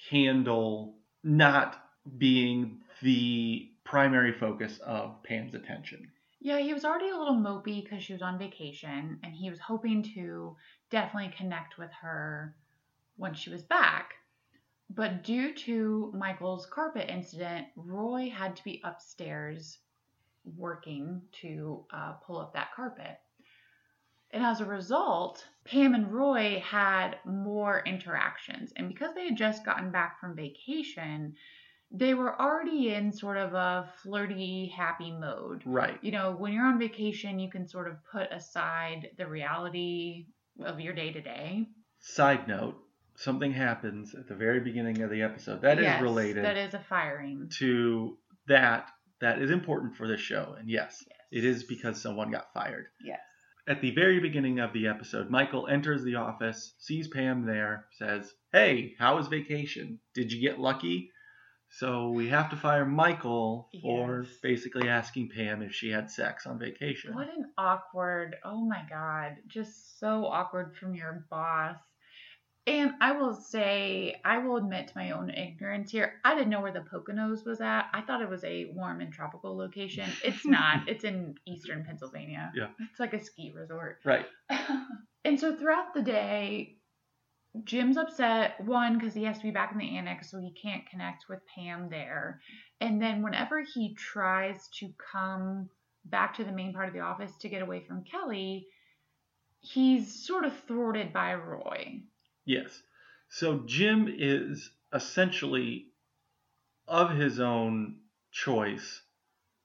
handle 0.09 0.97
not 1.23 1.79
being 2.17 2.79
the 3.01 3.71
primary 3.83 4.33
focus 4.33 4.79
of 4.79 5.21
Pam's 5.23 5.53
attention. 5.53 6.12
Yeah, 6.39 6.60
he 6.60 6.73
was 6.73 6.86
already 6.86 7.10
a 7.10 7.17
little 7.17 7.36
mopey 7.36 7.83
because 7.83 8.03
she 8.03 8.13
was 8.13 8.21
on 8.21 8.38
vacation, 8.38 9.19
and 9.23 9.33
he 9.33 9.49
was 9.49 9.60
hoping 9.60 10.03
to 10.15 10.55
definitely 10.89 11.33
connect 11.36 11.77
with 11.77 11.91
her 12.01 12.55
when 13.17 13.33
she 13.33 13.49
was 13.49 13.63
back. 13.63 14.13
But 14.89 15.23
due 15.23 15.53
to 15.53 16.13
Michael's 16.15 16.65
carpet 16.65 17.10
incident, 17.10 17.67
Roy 17.75 18.29
had 18.29 18.55
to 18.55 18.63
be 18.63 18.81
upstairs 18.83 19.79
working 20.55 21.21
to 21.41 21.83
uh, 21.91 22.13
pull 22.13 22.39
up 22.39 22.53
that 22.53 22.73
carpet. 22.73 23.19
And 24.31 24.45
as 24.45 24.62
a 24.62 24.65
result, 24.65 25.45
Pam 25.65 25.93
and 25.93 26.12
Roy 26.12 26.60
had 26.60 27.17
more 27.25 27.81
interactions. 27.86 28.71
And 28.75 28.88
because 28.88 29.13
they 29.15 29.25
had 29.25 29.38
just 29.38 29.65
gotten 29.65 29.89
back 29.91 30.19
from 30.19 30.36
vacation, 30.36 31.36
they 31.91 32.13
were 32.13 32.39
already 32.39 32.93
in 32.93 33.12
sort 33.13 33.38
of 33.38 33.54
a 33.54 33.89
flirty, 34.04 34.67
happy 34.76 35.12
mode 35.12 35.62
Right. 35.65 35.97
you 36.04 36.12
know, 36.12 36.36
when 36.36 36.52
you're 36.54 36.65
on 36.65 36.80
vacation, 36.80 37.39
you 37.39 37.50
can 37.50 37.67
sort 37.67 37.88
of 37.88 37.95
put 38.12 38.32
aside 38.32 39.10
the 39.17 39.28
reality 39.28 40.26
of 40.63 40.80
your 40.80 40.93
day 40.93 41.12
to 41.12 41.21
day. 41.21 41.67
Side 42.00 42.47
note, 42.47 42.78
something 43.15 43.52
happens 43.54 44.13
at 44.15 44.28
the 44.28 44.36
very 44.36 44.60
beginning 44.60 45.02
of 45.02 45.10
the 45.10 45.21
episode 45.21 45.62
that 45.62 45.80
is 45.80 46.02
related 46.02 46.43
That 46.43 46.58
is 46.58 46.73
a 46.73 46.80
firing. 46.80 47.50
to 47.60 48.17
that 48.47 48.89
that 49.19 49.41
is 49.41 49.50
important 49.50 49.95
for 49.95 50.08
this 50.08 50.21
show. 50.21 50.56
And 50.60 50.69
yes, 50.69 51.04
Yes. 51.10 51.17
it 51.32 51.45
is 51.45 51.63
because 51.63 52.00
someone 52.02 52.32
got 52.32 52.54
fired. 52.54 52.88
Yes. 53.04 53.19
At 53.67 53.82
the 53.82 53.91
very 53.91 54.19
beginning 54.19 54.60
of 54.60 54.71
the 54.73 54.88
episode, 54.88 55.30
Michael 55.30 55.67
enters 55.67 56.04
the 56.04 56.15
office, 56.15 56.73
sees 56.78 57.08
Pam 57.08 57.45
there, 57.45 57.88
says, 57.97 58.32
Hey, 58.54 58.93
how 59.00 59.15
was 59.17 59.28
vacation? 59.28 60.00
Did 60.13 60.32
you 60.32 60.39
get 60.41 60.60
lucky? 60.60 61.12
So 61.77 62.09
we 62.09 62.27
have 62.29 62.49
to 62.49 62.55
fire 62.55 62.87
Michael 62.87 63.69
for 63.83 64.23
Yes. 64.23 64.39
basically 64.41 64.89
asking 64.89 65.29
Pam 65.29 65.61
if 65.61 65.75
she 65.75 65.91
had 65.91 66.09
sex 66.09 66.47
on 66.47 66.57
vacation. 66.57 67.13
What 67.13 67.27
an 67.27 67.51
awkward, 67.55 68.35
oh 68.43 68.65
my 68.65 68.83
god, 68.89 69.35
just 69.45 69.99
so 69.99 70.25
awkward 70.25 70.75
from 70.75 70.95
your 70.95 71.27
boss. 71.29 71.77
And 72.65 72.93
I 72.99 73.11
will 73.11 73.35
say, 73.35 74.19
I 74.25 74.39
will 74.39 74.57
admit 74.57 74.87
to 74.87 74.93
my 74.97 75.11
own 75.11 75.29
ignorance 75.29 75.91
here. 75.91 76.19
I 76.25 76.33
didn't 76.33 76.49
know 76.49 76.61
where 76.61 76.73
the 76.73 76.79
Poconos 76.79 77.45
was 77.45 77.61
at. 77.61 77.89
I 77.93 78.01
thought 78.01 78.23
it 78.23 78.29
was 78.29 78.43
a 78.43 78.71
warm 78.73 78.99
and 78.99 79.13
tropical 79.13 79.55
location. 79.55 80.09
It's 80.23 80.47
not. 80.47 80.81
it's 80.89 81.03
in 81.03 81.35
eastern 81.45 81.85
Pennsylvania. 81.85 82.51
Yeah. 82.55 82.69
It's 82.89 82.99
like 82.99 83.13
a 83.13 83.23
ski 83.23 83.53
resort. 83.55 83.99
Right. 84.03 84.25
and 85.23 85.39
so 85.39 85.55
throughout 85.55 85.93
the 85.93 86.01
day, 86.01 86.76
Jim's 87.63 87.98
upset, 87.98 88.63
one, 88.63 88.98
because 88.98 89.13
he 89.13 89.24
has 89.24 89.38
to 89.38 89.43
be 89.43 89.52
back 89.52 89.72
in 89.72 89.78
the 89.78 89.98
annex, 89.98 90.30
so 90.32 90.39
he 90.39 90.52
can't 90.52 90.89
connect 90.89 91.26
with 91.30 91.39
Pam 91.54 91.89
there. 91.89 92.41
And 92.82 93.02
then 93.02 93.22
whenever 93.24 93.62
he 93.62 93.96
tries 93.96 94.67
to 94.80 94.89
come 95.12 95.70
back 96.06 96.36
to 96.36 96.43
the 96.43 96.52
main 96.52 96.74
part 96.74 96.88
of 96.88 96.93
the 96.93 97.00
office 97.02 97.36
to 97.41 97.50
get 97.50 97.62
away 97.62 97.84
from 97.88 98.04
Kelly, 98.04 98.67
he's 99.60 100.26
sort 100.26 100.46
of 100.46 100.54
thwarted 100.67 101.12
by 101.13 101.36
Roy. 101.36 102.02
Yes. 102.46 102.82
So 103.30 103.63
Jim 103.65 104.08
is 104.08 104.72
essentially 104.93 105.88
of 106.88 107.12
his 107.12 107.39
own 107.39 107.98
choice 108.32 109.02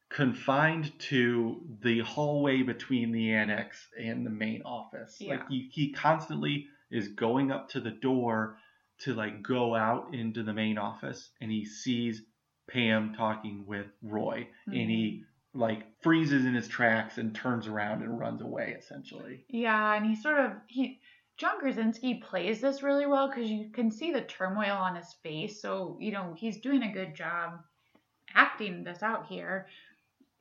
confined 0.08 0.98
to 0.98 1.60
the 1.82 2.00
hallway 2.00 2.62
between 2.62 3.12
the 3.12 3.32
annex 3.32 3.88
and 3.98 4.26
the 4.26 4.30
main 4.30 4.62
office. 4.62 5.16
Like 5.20 5.40
Yeah. 5.40 5.48
he, 5.48 5.70
he 5.72 5.92
constantly 5.92 6.66
is 6.92 7.08
going 7.08 7.50
up 7.50 7.70
to 7.70 7.80
the 7.80 7.90
door 7.90 8.58
to 9.00 9.14
like 9.14 9.42
go 9.42 9.74
out 9.74 10.14
into 10.14 10.42
the 10.42 10.52
main 10.52 10.78
office 10.78 11.30
and 11.40 11.50
he 11.50 11.64
sees 11.64 12.22
Pam 12.70 13.14
talking 13.14 13.64
with 13.66 13.86
Roy 14.02 14.46
and 14.66 14.90
he 14.90 15.24
mm-hmm. 15.24 15.60
like 15.60 15.82
freezes 16.02 16.44
in 16.44 16.54
his 16.54 16.68
tracks 16.68 17.18
and 17.18 17.34
turns 17.34 17.66
around 17.66 18.02
and 18.02 18.18
runs 18.18 18.40
away 18.40 18.76
essentially. 18.78 19.44
Yeah, 19.48 19.94
and 19.94 20.06
he 20.06 20.14
sort 20.14 20.38
of 20.38 20.52
he 20.68 21.00
John 21.36 21.58
Krasinski 21.58 22.14
plays 22.14 22.60
this 22.60 22.82
really 22.82 23.06
well 23.06 23.28
because 23.28 23.50
you 23.50 23.70
can 23.70 23.90
see 23.90 24.12
the 24.12 24.20
turmoil 24.20 24.76
on 24.76 24.94
his 24.94 25.12
face. 25.22 25.60
So 25.60 25.96
you 26.00 26.12
know 26.12 26.34
he's 26.36 26.58
doing 26.58 26.82
a 26.82 26.92
good 26.92 27.14
job 27.14 27.60
acting 28.34 28.84
this 28.84 29.02
out 29.02 29.26
here. 29.26 29.66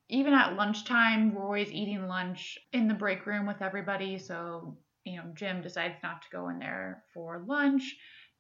Even 0.10 0.34
at 0.34 0.56
lunchtime, 0.56 1.34
Roy's 1.34 1.72
eating 1.72 2.08
lunch 2.08 2.60
in 2.74 2.88
the 2.88 2.94
break 2.94 3.26
room 3.26 3.48
with 3.48 3.62
everybody. 3.62 4.18
So 4.20 4.78
you 5.06 5.18
know 5.18 5.26
Jim 5.34 5.62
decides 5.62 5.96
not 6.04 6.22
to 6.24 6.30
go 6.32 6.50
in 6.50 6.60
there 6.60 7.04
for 7.14 7.44
lunch. 7.46 7.98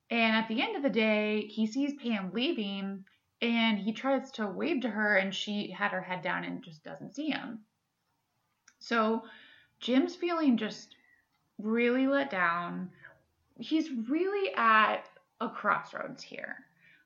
And 0.09 0.35
at 0.35 0.47
the 0.49 0.61
end 0.61 0.75
of 0.75 0.83
the 0.83 0.89
day, 0.89 1.47
he 1.47 1.65
sees 1.65 1.93
Pam 1.93 2.31
leaving 2.33 3.05
and 3.41 3.79
he 3.79 3.93
tries 3.93 4.31
to 4.31 4.45
wave 4.45 4.81
to 4.81 4.89
her, 4.89 5.15
and 5.15 5.33
she 5.33 5.71
had 5.71 5.91
her 5.91 6.01
head 6.01 6.21
down 6.21 6.43
and 6.43 6.63
just 6.63 6.83
doesn't 6.83 7.15
see 7.15 7.29
him. 7.31 7.61
So 8.79 9.23
Jim's 9.79 10.15
feeling 10.15 10.57
just 10.57 10.95
really 11.57 12.07
let 12.07 12.29
down. 12.29 12.89
He's 13.59 13.89
really 14.09 14.53
at 14.55 15.09
a 15.39 15.49
crossroads 15.49 16.21
here. 16.21 16.55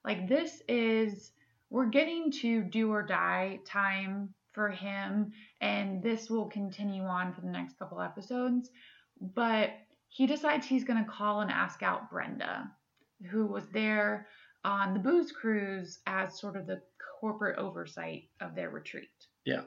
Like, 0.03 0.27
this 0.27 0.61
is, 0.67 1.31
we're 1.69 1.85
getting 1.85 2.31
to 2.31 2.63
do 2.63 2.91
or 2.91 3.01
die 3.01 3.59
time 3.65 4.33
for 4.51 4.69
him, 4.69 5.31
and 5.61 6.03
this 6.03 6.29
will 6.29 6.47
continue 6.47 7.03
on 7.03 7.33
for 7.33 7.41
the 7.41 7.47
next 7.47 7.79
couple 7.79 8.01
episodes. 8.01 8.69
But 9.33 9.71
he 10.09 10.27
decides 10.27 10.65
he's 10.65 10.83
going 10.83 11.03
to 11.03 11.09
call 11.09 11.41
and 11.41 11.51
ask 11.51 11.83
out 11.83 12.09
Brenda, 12.09 12.71
who 13.29 13.45
was 13.45 13.67
there 13.69 14.27
on 14.63 14.93
the 14.93 14.99
booze 14.99 15.31
cruise 15.31 15.99
as 16.07 16.39
sort 16.39 16.55
of 16.55 16.67
the 16.67 16.81
corporate 17.19 17.57
oversight 17.57 18.23
of 18.41 18.55
their 18.55 18.69
retreat. 18.69 19.09
Yeah. 19.45 19.61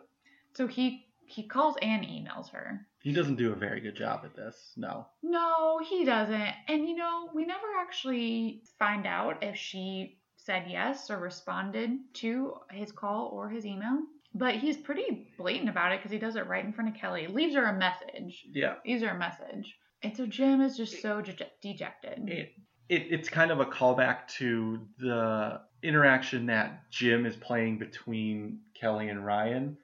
So 0.54 0.66
he 0.66 1.06
he 1.26 1.46
calls 1.46 1.76
and 1.82 2.04
emails 2.04 2.50
her. 2.50 2.86
He 3.02 3.12
doesn't 3.12 3.36
do 3.36 3.52
a 3.52 3.56
very 3.56 3.80
good 3.80 3.94
job 3.94 4.22
at 4.24 4.34
this. 4.34 4.72
No. 4.76 5.06
No, 5.22 5.78
he 5.78 6.04
doesn't. 6.04 6.54
And 6.68 6.88
you 6.88 6.96
know, 6.96 7.28
we 7.34 7.44
never 7.44 7.66
actually 7.78 8.62
find 8.78 9.06
out 9.06 9.42
if 9.42 9.56
she 9.56 10.18
said 10.36 10.64
yes 10.68 11.10
or 11.10 11.18
responded 11.18 11.90
to 12.14 12.54
his 12.70 12.90
call 12.90 13.28
or 13.32 13.48
his 13.50 13.66
email. 13.66 13.98
But 14.38 14.54
he's 14.56 14.76
pretty 14.76 15.28
blatant 15.38 15.68
about 15.68 15.92
it 15.92 15.98
because 15.98 16.12
he 16.12 16.18
does 16.18 16.36
it 16.36 16.46
right 16.46 16.64
in 16.64 16.72
front 16.72 16.90
of 16.94 17.00
Kelly. 17.00 17.26
Leaves 17.26 17.54
her 17.54 17.64
a 17.66 17.76
message. 17.76 18.44
Yeah. 18.52 18.74
Leaves 18.86 19.02
her 19.02 19.10
a 19.10 19.18
message. 19.18 19.74
And 20.02 20.16
so 20.16 20.26
Jim 20.26 20.60
is 20.60 20.76
just 20.76 21.02
so 21.02 21.20
dej- 21.20 21.42
dejected. 21.60 22.28
it, 22.28 22.52
it 22.88 23.06
it's 23.10 23.28
kind 23.28 23.50
of 23.50 23.58
a 23.60 23.66
callback 23.66 24.28
to 24.38 24.80
the 24.98 25.60
interaction 25.82 26.46
that 26.46 26.90
Jim 26.90 27.26
is 27.26 27.36
playing 27.36 27.78
between 27.78 28.60
Kelly 28.80 29.08
and 29.08 29.24
Ryan, 29.26 29.76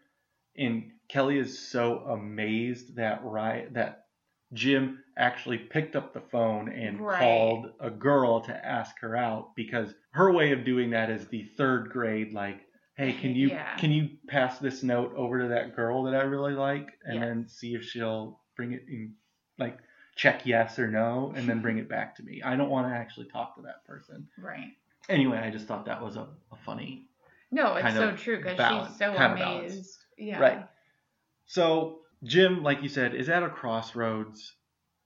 and 0.57 0.91
Kelly 1.09 1.39
is 1.39 1.59
so 1.59 1.99
amazed 2.01 2.97
that 2.97 3.21
Ryan 3.25 3.73
that 3.75 4.07
Jim 4.53 5.01
actually 5.17 5.59
picked 5.59 5.97
up 5.97 6.13
the 6.13 6.21
phone 6.21 6.69
and 6.69 7.01
Right. 7.01 7.19
called 7.19 7.73
a 7.81 7.91
girl 7.91 8.41
to 8.43 8.67
ask 8.67 8.99
her 9.01 9.17
out 9.17 9.55
because 9.57 9.93
her 10.13 10.33
way 10.33 10.53
of 10.53 10.65
doing 10.65 10.91
that 10.91 11.11
is 11.11 11.27
the 11.29 11.45
third 11.57 11.91
grade 11.91 12.33
like 12.33 12.61
hey 12.97 13.13
can 13.13 13.35
you 13.35 13.49
Yeah. 13.49 13.77
can 13.77 13.91
you 13.93 14.11
pass 14.29 14.59
this 14.59 14.83
note 14.83 15.15
over 15.17 15.43
to 15.43 15.49
that 15.49 15.75
girl 15.77 16.05
that 16.05 16.15
I 16.15 16.23
really 16.23 16.55
like 16.55 16.91
and 17.05 17.15
Yes. 17.17 17.25
then 17.25 17.49
see 17.49 17.75
if 17.75 17.85
she'll 17.85 18.41
bring 18.57 18.73
it 18.73 18.85
in 18.89 19.15
like 19.59 19.79
check 20.17 20.47
yes 20.47 20.79
or 20.79 20.89
no 20.89 21.33
and 21.37 21.49
then 21.49 21.61
bring 21.61 21.79
it 21.79 21.89
back 21.89 22.15
to 22.17 22.23
me. 22.23 22.41
I 22.43 22.55
don't 22.57 22.71
want 22.71 22.89
to 22.89 22.95
actually 22.95 23.27
talk 23.27 23.57
to 23.57 23.63
that 23.63 23.85
person. 23.85 24.29
Right. 24.39 24.71
Anyway, 25.09 25.39
I 25.39 25.51
just 25.51 25.67
thought 25.67 25.87
that 25.87 26.01
was 26.01 26.17
a, 26.17 26.29
a 26.53 26.57
funny. 26.65 27.07
No, 27.51 27.75
it's 27.75 27.95
so 27.95 28.13
true 28.17 28.39
because 28.39 28.57
she's 28.89 28.97
so 28.99 29.15
amazed. 29.15 29.99
Yeah. 30.17 30.39
Right. 30.39 30.69
So 31.47 32.01
Jim, 32.23 32.63
like 32.63 32.83
you 32.83 32.89
said, 32.89 33.15
is 33.15 33.29
at 33.29 33.43
a 33.43 33.49
crossroads. 33.49 34.53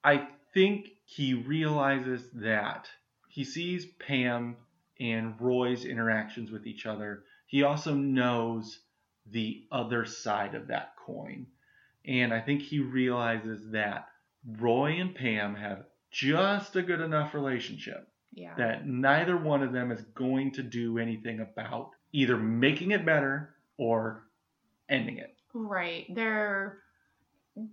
I 0.05 0.29
think 0.55 0.89
he 1.05 1.35
realizes 1.35 2.23
that 2.35 2.89
he 3.29 3.45
sees 3.45 3.87
Pam 3.87 4.57
and 5.01 5.35
Roy's 5.41 5.85
interactions 5.85 6.51
with 6.51 6.67
each 6.67 6.87
other. 6.87 7.25
He 7.49 7.63
also 7.63 7.95
knows 7.95 8.81
the 9.27 9.65
other 9.73 10.05
side 10.05 10.55
of 10.55 10.69
that 10.69 10.95
coin. 11.05 11.47
And 12.07 12.33
I 12.33 12.41
think 12.41 12.63
he 12.63 12.79
realizes 12.79 13.71
that 13.73 14.09
Roy 14.59 15.01
and 15.01 15.15
Pam 15.15 15.55
have 15.57 15.85
just 16.11 16.77
a 16.77 16.83
good 16.83 17.01
enough 17.01 17.35
relationship 17.35 18.07
Yeah. 18.33 18.55
that 18.57 18.87
neither 18.87 19.37
one 19.37 19.63
of 19.63 19.73
them 19.73 19.91
is 19.91 20.03
going 20.15 20.53
to 20.53 20.63
do 20.63 20.99
anything 20.99 21.41
about 21.41 21.91
either 22.13 22.37
making 22.37 22.91
it 22.93 23.05
better 23.05 23.55
or 23.79 24.25
ending 24.89 25.17
it. 25.19 25.35
Right. 25.55 26.07
They're 26.15 26.79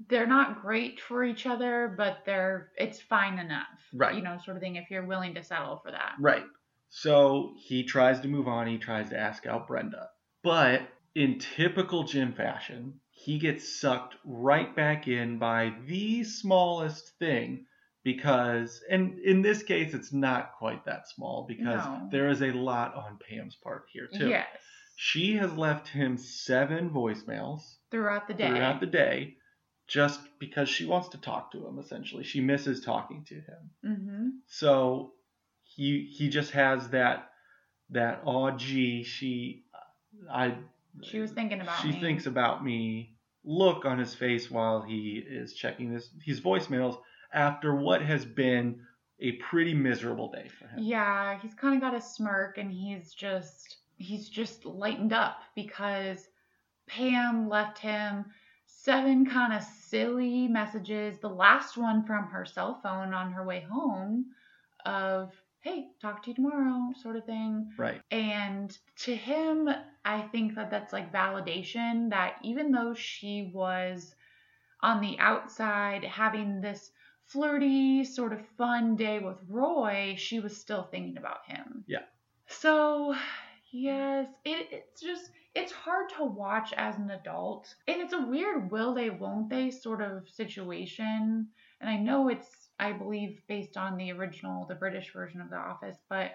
they're 0.08 0.26
not 0.26 0.62
great 0.64 1.00
for 1.00 1.24
each 1.24 1.46
other, 1.46 1.94
but 1.96 2.24
they're 2.26 2.72
it's 2.78 3.00
fine 3.00 3.38
enough. 3.40 3.68
Right. 3.94 4.16
You 4.16 4.22
know, 4.24 4.38
sort 4.44 4.58
of 4.58 4.64
thing 4.64 4.78
if 4.78 4.90
you're 4.90 5.06
willing 5.06 5.36
to 5.36 5.44
settle 5.44 5.78
for 5.84 5.92
that. 5.92 6.16
Right. 6.20 6.46
So 6.90 7.54
he 7.58 7.84
tries 7.84 8.20
to 8.22 8.28
move 8.28 8.48
on. 8.48 8.68
He 8.68 8.78
tries 8.78 9.10
to 9.10 9.20
ask 9.20 9.46
out 9.46 9.68
Brenda. 9.68 10.10
But 10.44 10.82
in 11.14 11.40
typical 11.40 12.04
Jim 12.04 12.34
fashion, 12.34 13.00
he 13.10 13.40
gets 13.40 13.80
sucked 13.80 14.16
right 14.26 14.76
back 14.76 15.08
in 15.08 15.40
by 15.40 15.74
the 15.88 16.24
smallest 16.24 17.18
thing 17.20 17.66
because, 18.04 18.82
and 18.90 19.18
in 19.20 19.42
this 19.42 19.64
case, 19.64 19.94
it's 19.94 20.14
not 20.14 20.54
quite 20.60 20.86
that 20.86 21.08
small 21.10 21.46
because 21.48 21.84
No. 21.84 22.08
there 22.12 22.30
is 22.30 22.42
a 22.42 22.52
lot 22.52 22.94
on 22.94 23.18
Pam's 23.28 23.56
part 23.56 23.86
here, 23.92 24.08
too. 24.14 24.30
Yes. 24.30 24.48
She 24.98 25.36
has 25.38 25.52
left 25.58 25.88
him 25.90 26.18
seven 26.18 26.90
voicemails 26.92 27.62
Throughout 27.92 28.28
the 28.28 28.34
day. 28.34 28.48
throughout 28.48 28.80
the 28.80 28.86
day 28.86 29.36
just 29.88 30.20
because 30.40 30.70
she 30.70 30.86
wants 30.86 31.10
to 31.10 31.18
talk 31.20 31.52
to 31.52 31.66
him, 31.68 31.80
essentially. 31.80 32.24
She 32.24 32.42
misses 32.42 32.82
talking 32.82 33.24
to 33.26 33.36
him. 33.36 33.72
mm-hmm. 33.84 34.28
So 34.48 35.14
he 35.76 36.06
he 36.12 36.30
just 36.30 36.52
has 36.52 36.90
that 36.90 37.30
that 37.90 38.22
oh 38.26 38.52
gee 38.52 39.04
she 39.04 39.64
I 40.32 40.56
She 41.04 41.20
was 41.20 41.32
thinking 41.32 41.62
about 41.62 41.82
she 41.82 41.90
me. 41.92 42.00
thinks 42.00 42.26
about 42.26 42.64
me 42.64 43.16
look 43.44 43.86
on 43.86 44.00
his 44.00 44.16
face 44.16 44.50
while 44.50 44.82
he 44.82 45.24
is 45.28 45.54
checking 45.54 45.94
this 45.94 46.10
his 46.24 46.42
voicemails 46.42 46.98
after 47.34 47.76
what 47.76 48.02
has 48.02 48.26
been 48.26 48.82
a 49.20 49.34
pretty 49.34 49.74
miserable 49.74 50.32
day 50.32 50.50
for 50.60 50.68
him. 50.68 50.80
Yeah, 50.80 51.40
he's 51.40 51.54
kind 51.54 51.76
of 51.76 51.82
got 51.82 51.96
a 51.96 52.02
smirk 52.02 52.58
and 52.58 52.72
he's 52.72 53.14
just 53.14 53.78
he's 53.98 54.30
just 54.30 54.66
lightened 54.66 55.14
up 55.14 55.42
because 55.56 56.28
Pam 56.88 57.48
left 57.50 57.78
him 57.78 58.26
seven 58.66 59.26
kind 59.26 59.54
of 59.54 59.64
silly 59.64 60.48
messages. 60.48 61.20
The 61.20 61.30
last 61.30 61.78
one 61.78 62.04
from 62.06 62.26
her 62.28 62.46
cell 62.46 62.80
phone 62.84 63.14
on 63.14 63.32
her 63.32 63.46
way 63.46 63.66
home 63.70 64.28
of 64.86 65.32
hey, 65.66 65.88
talk 66.02 66.24
to 66.24 66.30
you 66.30 66.36
tomorrow 66.36 66.94
sort 67.02 67.16
of 67.16 67.26
thing. 67.26 67.72
Right. 67.78 68.00
And 68.12 68.78
to 69.00 69.16
him, 69.16 69.68
I 70.06 70.22
think 70.22 70.56
that 70.56 70.70
that's 70.70 70.94
like 70.94 71.12
validation 71.12 72.12
that 72.12 72.36
even 72.44 72.72
though 72.72 72.94
she 72.94 73.52
was 73.54 74.16
on 74.82 75.02
the 75.02 75.18
outside 75.20 76.04
having 76.04 76.62
this 76.62 76.92
flirty, 77.26 78.06
sort 78.06 78.32
of 78.32 78.48
fun 78.58 78.96
day 78.96 79.20
with 79.20 79.38
Roy, 79.50 80.14
she 80.18 80.40
was 80.40 80.56
still 80.56 80.84
thinking 80.84 81.18
about 81.18 81.40
him. 81.48 81.84
Yeah. 81.88 82.04
So, 82.48 83.16
Yes, 83.78 84.30
it, 84.46 84.70
it's 84.72 85.02
just 85.02 85.32
it's 85.54 85.74
hard 85.74 86.10
to 86.18 86.24
watch 86.24 86.72
as 86.78 86.98
an 86.98 87.12
adult, 87.12 87.76
and 87.90 88.02
it's 88.02 88.14
a 88.14 88.22
weird 88.26 88.72
will 88.72 88.94
they 88.94 89.10
won't 89.10 89.50
they 89.50 89.70
sort 89.70 90.02
of 90.02 90.30
situation. 90.30 91.50
And 91.82 91.90
I 91.90 91.98
know 91.98 92.30
it's 92.30 92.65
I 92.80 92.92
believe 92.92 93.42
based 93.48 93.78
on 93.78 93.98
the 93.98 94.12
original, 94.12 94.66
the 94.68 94.76
British 94.76 95.14
version 95.14 95.42
of 95.42 95.50
The 95.50 95.58
Office, 95.58 95.98
but 96.10 96.32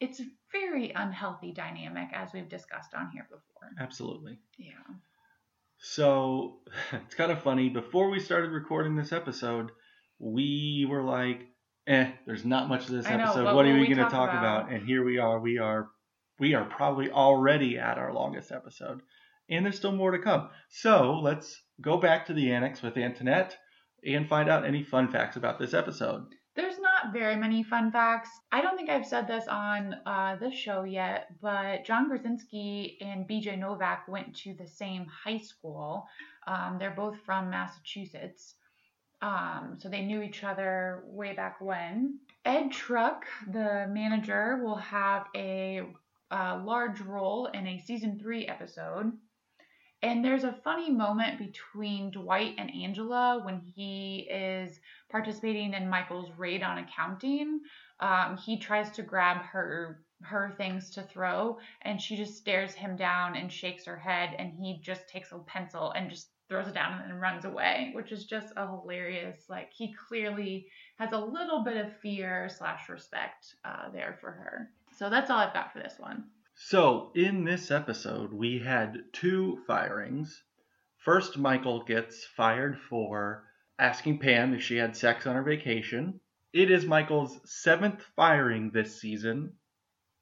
it's 0.00 0.20
a 0.20 0.24
very 0.52 0.92
unhealthy 0.92 1.52
dynamic 1.52 2.08
as 2.14 2.32
we've 2.32 2.48
discussed 2.48 2.94
on 2.94 3.10
here 3.10 3.24
before. 3.24 3.70
Absolutely. 3.78 4.38
Yeah. 4.58 4.72
So 5.78 6.60
it's 6.92 7.14
kind 7.14 7.32
of 7.32 7.42
funny. 7.42 7.68
Before 7.68 8.10
we 8.10 8.20
started 8.20 8.50
recording 8.50 8.96
this 8.96 9.12
episode, 9.12 9.70
we 10.18 10.86
were 10.88 11.02
like, 11.02 11.48
"Eh, 11.86 12.12
there's 12.26 12.44
not 12.44 12.68
much 12.68 12.82
of 12.82 12.92
this 12.92 13.06
know, 13.06 13.18
episode. 13.18 13.54
what 13.54 13.66
are 13.66 13.72
we 13.72 13.80
we 13.80 13.86
going 13.86 13.98
to 13.98 14.04
talk 14.04 14.12
talk 14.12 14.30
about?" 14.30 14.62
about?" 14.62 14.72
And 14.72 14.86
here 14.86 15.04
we 15.04 15.18
are. 15.18 15.38
We 15.40 15.58
are 15.58 15.88
we 16.38 16.54
are 16.54 16.64
probably 16.64 17.10
already 17.10 17.78
at 17.78 17.98
our 17.98 18.12
longest 18.12 18.52
episode, 18.52 19.02
and 19.48 19.64
there's 19.64 19.76
still 19.76 19.92
more 19.92 20.12
to 20.12 20.18
come. 20.18 20.50
So 20.68 21.20
let's 21.22 21.60
go 21.80 21.98
back 21.98 22.26
to 22.26 22.32
the 22.32 22.52
annex 22.52 22.82
with 22.82 22.96
Antoinette 22.96 23.56
and 24.04 24.28
find 24.28 24.48
out 24.48 24.64
any 24.64 24.82
fun 24.82 25.08
facts 25.08 25.36
about 25.36 25.58
this 25.58 25.74
episode. 25.74 26.26
There's 26.56 26.78
not 26.80 27.12
very 27.12 27.36
many 27.36 27.62
fun 27.62 27.92
facts. 27.92 28.28
I 28.50 28.60
don't 28.60 28.76
think 28.76 28.90
I've 28.90 29.06
said 29.06 29.28
this 29.28 29.46
on 29.46 29.94
uh, 30.04 30.36
this 30.36 30.54
show 30.54 30.82
yet, 30.82 31.28
but 31.40 31.84
John 31.84 32.08
Krasinski 32.08 32.98
and 33.00 33.28
BJ 33.28 33.58
Novak 33.58 34.08
went 34.08 34.34
to 34.38 34.54
the 34.54 34.66
same 34.66 35.06
high 35.06 35.38
school. 35.38 36.06
Um, 36.46 36.76
they're 36.78 36.90
both 36.90 37.16
from 37.24 37.50
Massachusetts. 37.50 38.56
Um, 39.22 39.76
so 39.78 39.88
they 39.88 40.02
knew 40.02 40.22
each 40.22 40.42
other 40.42 41.04
way 41.06 41.34
back 41.34 41.60
when. 41.60 42.18
Ed 42.44 42.72
Truck, 42.72 43.26
the 43.52 43.86
manager, 43.88 44.60
will 44.62 44.76
have 44.76 45.26
a, 45.36 45.82
uh 46.32 46.60
large 46.64 47.00
role 47.00 47.46
in 47.46 47.66
a 47.66 47.80
season 47.80 48.18
three 48.18 48.46
episode. 48.46 49.12
And 50.02 50.24
there's 50.24 50.44
a 50.44 50.58
funny 50.64 50.90
moment 50.90 51.38
between 51.38 52.10
Dwight 52.10 52.54
and 52.56 52.70
Angela 52.74 53.40
when 53.44 53.60
he 53.60 54.26
is 54.30 54.80
participating 55.10 55.74
in 55.74 55.90
Michael's 55.90 56.30
raid 56.38 56.62
on 56.62 56.78
accounting. 56.78 57.60
Um, 58.00 58.38
he 58.38 58.58
tries 58.58 58.90
to 58.92 59.02
grab 59.02 59.42
her 59.42 60.02
her 60.22 60.52
things 60.58 60.90
to 60.90 61.02
throw, 61.02 61.58
and 61.82 62.00
she 62.00 62.14
just 62.14 62.36
stares 62.36 62.74
him 62.74 62.94
down 62.94 63.36
and 63.36 63.50
shakes 63.50 63.86
her 63.86 63.96
head, 63.96 64.34
and 64.38 64.52
he 64.52 64.78
just 64.82 65.08
takes 65.08 65.32
a 65.32 65.38
pencil 65.38 65.92
and 65.92 66.10
just 66.10 66.28
throws 66.48 66.68
it 66.68 66.74
down 66.74 67.00
and 67.02 67.20
runs 67.20 67.44
away, 67.44 67.90
which 67.94 68.12
is 68.12 68.26
just 68.26 68.52
a 68.56 68.66
hilarious. 68.66 69.44
Like 69.48 69.70
he 69.72 69.94
clearly 70.08 70.66
has 70.98 71.12
a 71.12 71.18
little 71.18 71.62
bit 71.62 71.76
of 71.76 71.96
fear 72.00 72.50
slash 72.54 72.88
respect 72.88 73.54
uh, 73.64 73.90
there 73.92 74.18
for 74.20 74.30
her. 74.30 74.70
So 74.96 75.08
that's 75.08 75.30
all 75.30 75.38
I've 75.38 75.54
got 75.54 75.72
for 75.72 75.78
this 75.78 75.94
one. 75.98 76.24
So, 76.64 77.10
in 77.14 77.44
this 77.44 77.70
episode, 77.70 78.34
we 78.34 78.58
had 78.58 78.98
two 79.14 79.60
firings. 79.66 80.42
First, 80.98 81.38
Michael 81.38 81.82
gets 81.84 82.26
fired 82.36 82.78
for 82.78 83.44
asking 83.78 84.18
Pam 84.18 84.52
if 84.52 84.62
she 84.62 84.76
had 84.76 84.94
sex 84.94 85.26
on 85.26 85.36
her 85.36 85.42
vacation. 85.42 86.20
It 86.52 86.70
is 86.70 86.84
Michael's 86.84 87.40
seventh 87.50 88.02
firing 88.14 88.70
this 88.72 89.00
season 89.00 89.54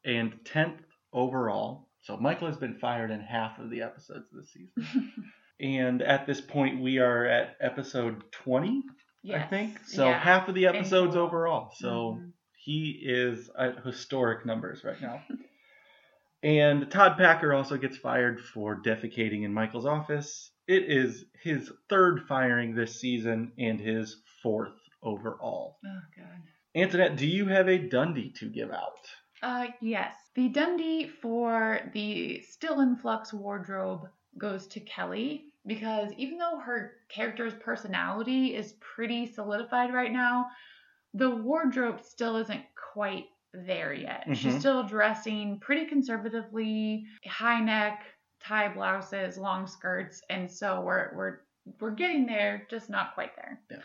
and 0.05 0.33
10th 0.45 0.79
overall. 1.13 1.89
So, 2.03 2.17
Michael 2.17 2.47
has 2.47 2.57
been 2.57 2.79
fired 2.79 3.11
in 3.11 3.21
half 3.21 3.59
of 3.59 3.69
the 3.69 3.83
episodes 3.83 4.29
this 4.33 4.53
season. 4.53 5.13
and 5.61 6.03
at 6.03 6.29
this 6.29 6.41
point, 6.41 6.81
we 6.81 6.99
are 6.99 7.27
at 7.27 7.57
episode 7.61 8.23
20, 8.31 8.85
I 9.35 9.41
think. 9.41 9.81
So, 9.89 10.09
Yeah. 10.09 10.21
half 10.21 10.47
of 10.47 10.55
the 10.55 10.69
episodes 10.69 11.17
overall. 11.17 11.73
So, 11.75 12.21
Mhm. 12.21 12.33
he 12.57 12.91
is 13.03 13.51
at 13.59 13.85
historic 13.85 14.47
numbers 14.47 14.85
right 14.85 15.01
now. 15.03 15.21
and 16.43 16.91
Todd 16.91 17.17
Packer 17.19 17.53
also 17.53 17.77
gets 17.77 17.97
fired 17.97 18.41
for 18.41 18.81
defecating 18.81 19.45
in 19.45 19.53
Michael's 19.53 19.87
office. 19.87 20.51
It 20.67 20.85
is 20.85 21.25
his 21.43 21.71
third 21.89 22.27
firing 22.29 22.75
this 22.75 23.01
season 23.01 23.53
and 23.59 23.81
his 23.81 24.23
fourth 24.43 24.75
overall. 25.03 25.79
Oh 25.85 26.01
god. 26.17 26.43
Antoinette, 26.75 27.17
do 27.17 27.27
you 27.27 27.47
have 27.47 27.69
a 27.69 27.79
Dundie 27.79 28.35
to 28.37 28.47
give 28.47 28.71
out? 28.71 29.09
Uh, 29.43 29.69
yes. 29.81 30.15
The 30.35 30.49
Dundie 30.49 31.11
for 31.21 31.81
the 31.93 32.41
still 32.43 32.81
in 32.81 32.97
flux 32.97 33.33
wardrobe 33.33 34.09
goes 34.37 34.67
to 34.69 34.81
Kelly 34.81 35.47
because 35.67 36.13
even 36.17 36.39
though 36.39 36.59
her 36.59 36.93
character's 37.09 37.55
personality 37.55 38.55
is 38.55 38.75
pretty 38.81 39.27
solidified 39.27 39.93
right 39.93 40.13
now, 40.13 40.47
the 41.15 41.31
wardrobe 41.31 42.01
still 42.03 42.37
isn't 42.37 42.63
quite 42.93 43.25
there 43.53 43.93
yet. 43.93 44.25
She's 44.35 44.55
Mhm. 44.55 44.61
still 44.61 44.83
dressing 44.85 45.59
pretty 45.61 45.87
conservatively, 45.87 47.07
high 47.27 47.61
neck, 47.61 48.05
tie 48.41 48.69
blouses, 48.69 49.39
long 49.39 49.67
skirts, 49.67 50.23
and 50.31 50.51
so 50.51 50.81
we're 50.83 51.11
we're 51.15 51.39
we're 51.81 51.91
getting 51.91 52.25
there, 52.27 52.67
just 52.71 52.89
not 52.89 53.15
quite 53.15 53.35
there. 53.37 53.61
Yeah. 53.71 53.79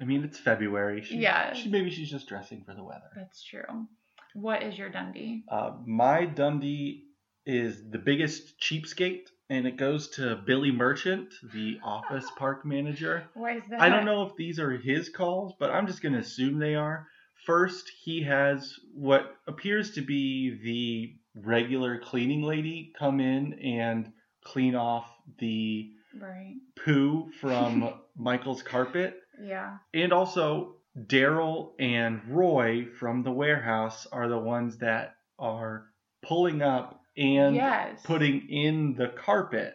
I 0.00 0.04
mean, 0.04 0.22
it's 0.22 0.38
February. 0.38 1.02
She, 1.02 1.16
Yeah. 1.18 1.52
She, 1.52 1.68
maybe 1.68 1.90
she's 1.90 2.10
just 2.10 2.28
dressing 2.28 2.62
for 2.62 2.74
the 2.74 2.84
weather. 2.84 3.10
That's 3.16 3.42
true. 3.42 3.88
What 4.34 4.62
is 4.62 4.78
your 4.78 4.88
Dundie? 4.88 5.42
Uh, 5.48 5.72
my 5.84 6.26
Dundie 6.26 7.06
is 7.44 7.90
the 7.90 7.98
biggest 7.98 8.60
cheapskate, 8.60 9.26
and 9.50 9.66
it 9.66 9.76
goes 9.76 10.10
to 10.10 10.36
Billy 10.36 10.70
Merchant, 10.70 11.34
the 11.52 11.80
office 11.82 12.30
park 12.38 12.64
manager. 12.64 13.24
Why 13.34 13.56
is 13.56 13.64
that? 13.70 13.80
I 13.80 13.88
don't 13.88 14.04
know 14.04 14.22
if 14.26 14.36
these 14.36 14.60
are 14.60 14.70
his 14.76 15.08
calls, 15.08 15.54
but 15.58 15.70
I'm 15.70 15.88
just 15.88 16.02
going 16.02 16.12
to 16.12 16.20
assume 16.20 16.58
they 16.60 16.76
are. 16.76 17.08
First, 17.48 17.90
he 18.04 18.22
has 18.24 18.78
what 18.92 19.34
appears 19.46 19.92
to 19.92 20.02
be 20.02 20.58
the 20.62 21.40
regular 21.48 21.98
cleaning 21.98 22.42
lady 22.42 22.92
come 22.98 23.20
in 23.20 23.54
and 23.54 24.12
clean 24.44 24.74
off 24.74 25.10
the 25.38 25.90
Right. 26.20 26.56
poo 26.84 27.30
from 27.40 27.94
Michael's 28.14 28.62
carpet. 28.62 29.16
Yeah. 29.42 29.78
And 29.94 30.12
also, 30.12 30.76
Darryl 30.94 31.72
and 31.78 32.20
Roy 32.28 32.84
from 32.98 33.22
the 33.22 33.32
warehouse 33.32 34.06
are 34.12 34.28
the 34.28 34.38
ones 34.38 34.76
that 34.78 35.14
are 35.38 35.86
pulling 36.22 36.60
up 36.60 37.00
and 37.16 37.56
yes. 37.56 38.02
putting 38.04 38.46
in 38.50 38.94
the 38.94 39.08
carpet, 39.08 39.74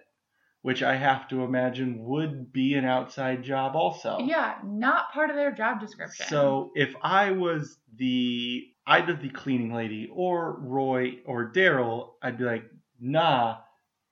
which 0.63 0.81
I 0.81 0.95
have 0.95 1.27
to 1.27 1.43
imagine 1.43 2.03
would 2.05 2.51
be 2.51 2.73
an 2.75 2.85
outside 2.85 3.43
job 3.43 3.75
also. 3.75 4.17
Yeah, 4.21 4.55
not 4.63 5.11
part 5.11 5.29
of 5.29 5.35
their 5.35 5.51
job 5.51 5.79
description. 5.79 6.25
So 6.27 6.71
if 6.73 6.95
I 7.03 7.31
was 7.31 7.77
the 7.95 8.65
either 8.87 9.13
the 9.13 9.29
cleaning 9.29 9.73
lady 9.73 10.09
or 10.11 10.57
Roy 10.59 11.19
or 11.25 11.51
Darryl, 11.51 12.13
I'd 12.21 12.37
be 12.37 12.45
like, 12.45 12.63
nah, 12.99 13.57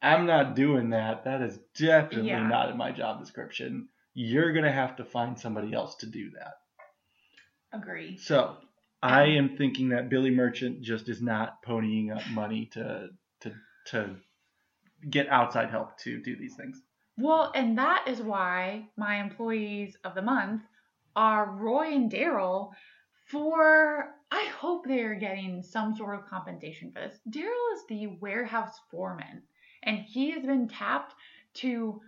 I'm 0.01 0.25
not 0.25 0.55
doing 0.55 0.89
that. 0.91 1.23
That 1.23 1.41
is 1.41 1.57
definitely 1.77 2.27
Yeah. 2.29 2.47
not 2.47 2.69
in 2.69 2.77
my 2.77 2.91
job 2.91 3.19
description. 3.21 3.87
You're 4.13 4.51
gonna 4.51 4.71
have 4.71 4.97
to 4.97 5.05
find 5.05 5.39
somebody 5.39 5.73
else 5.73 5.95
to 5.97 6.05
do 6.05 6.31
that. 6.31 6.55
agree. 7.71 8.17
So 8.17 8.57
I 9.01 9.23
um, 9.23 9.29
am 9.29 9.57
thinking 9.57 9.89
that 9.89 10.09
Billy 10.09 10.31
Merchant 10.31 10.81
just 10.81 11.07
is 11.07 11.21
not 11.21 11.63
ponying 11.63 12.13
up 12.15 12.27
money 12.29 12.65
to 12.73 13.09
to 13.39 13.53
to 13.87 14.15
get 15.09 15.27
outside 15.29 15.69
help 15.69 15.97
to 15.99 16.21
do 16.21 16.35
these 16.35 16.55
things. 16.55 16.81
Well, 17.17 17.51
and 17.55 17.77
that 17.77 18.05
is 18.07 18.21
why 18.21 18.87
my 18.97 19.21
employees 19.21 19.97
of 20.03 20.15
the 20.15 20.21
month 20.21 20.63
are 21.15 21.51
Roy 21.51 21.93
and 21.93 22.11
Darryl 22.11 22.71
for 23.27 24.15
I 24.31 24.45
hope 24.57 24.85
they're 24.85 25.15
getting 25.15 25.61
some 25.61 25.95
sort 25.95 26.17
of 26.17 26.25
compensation 26.25 26.91
for 26.91 27.01
this. 27.01 27.19
Darryl 27.29 27.73
is 27.75 27.85
the 27.89 28.07
warehouse 28.19 28.79
foreman 28.89 29.41
and 29.83 29.99
he 29.99 30.31
has 30.31 30.45
been 30.45 30.67
tapped 30.67 31.13
to 31.55 32.01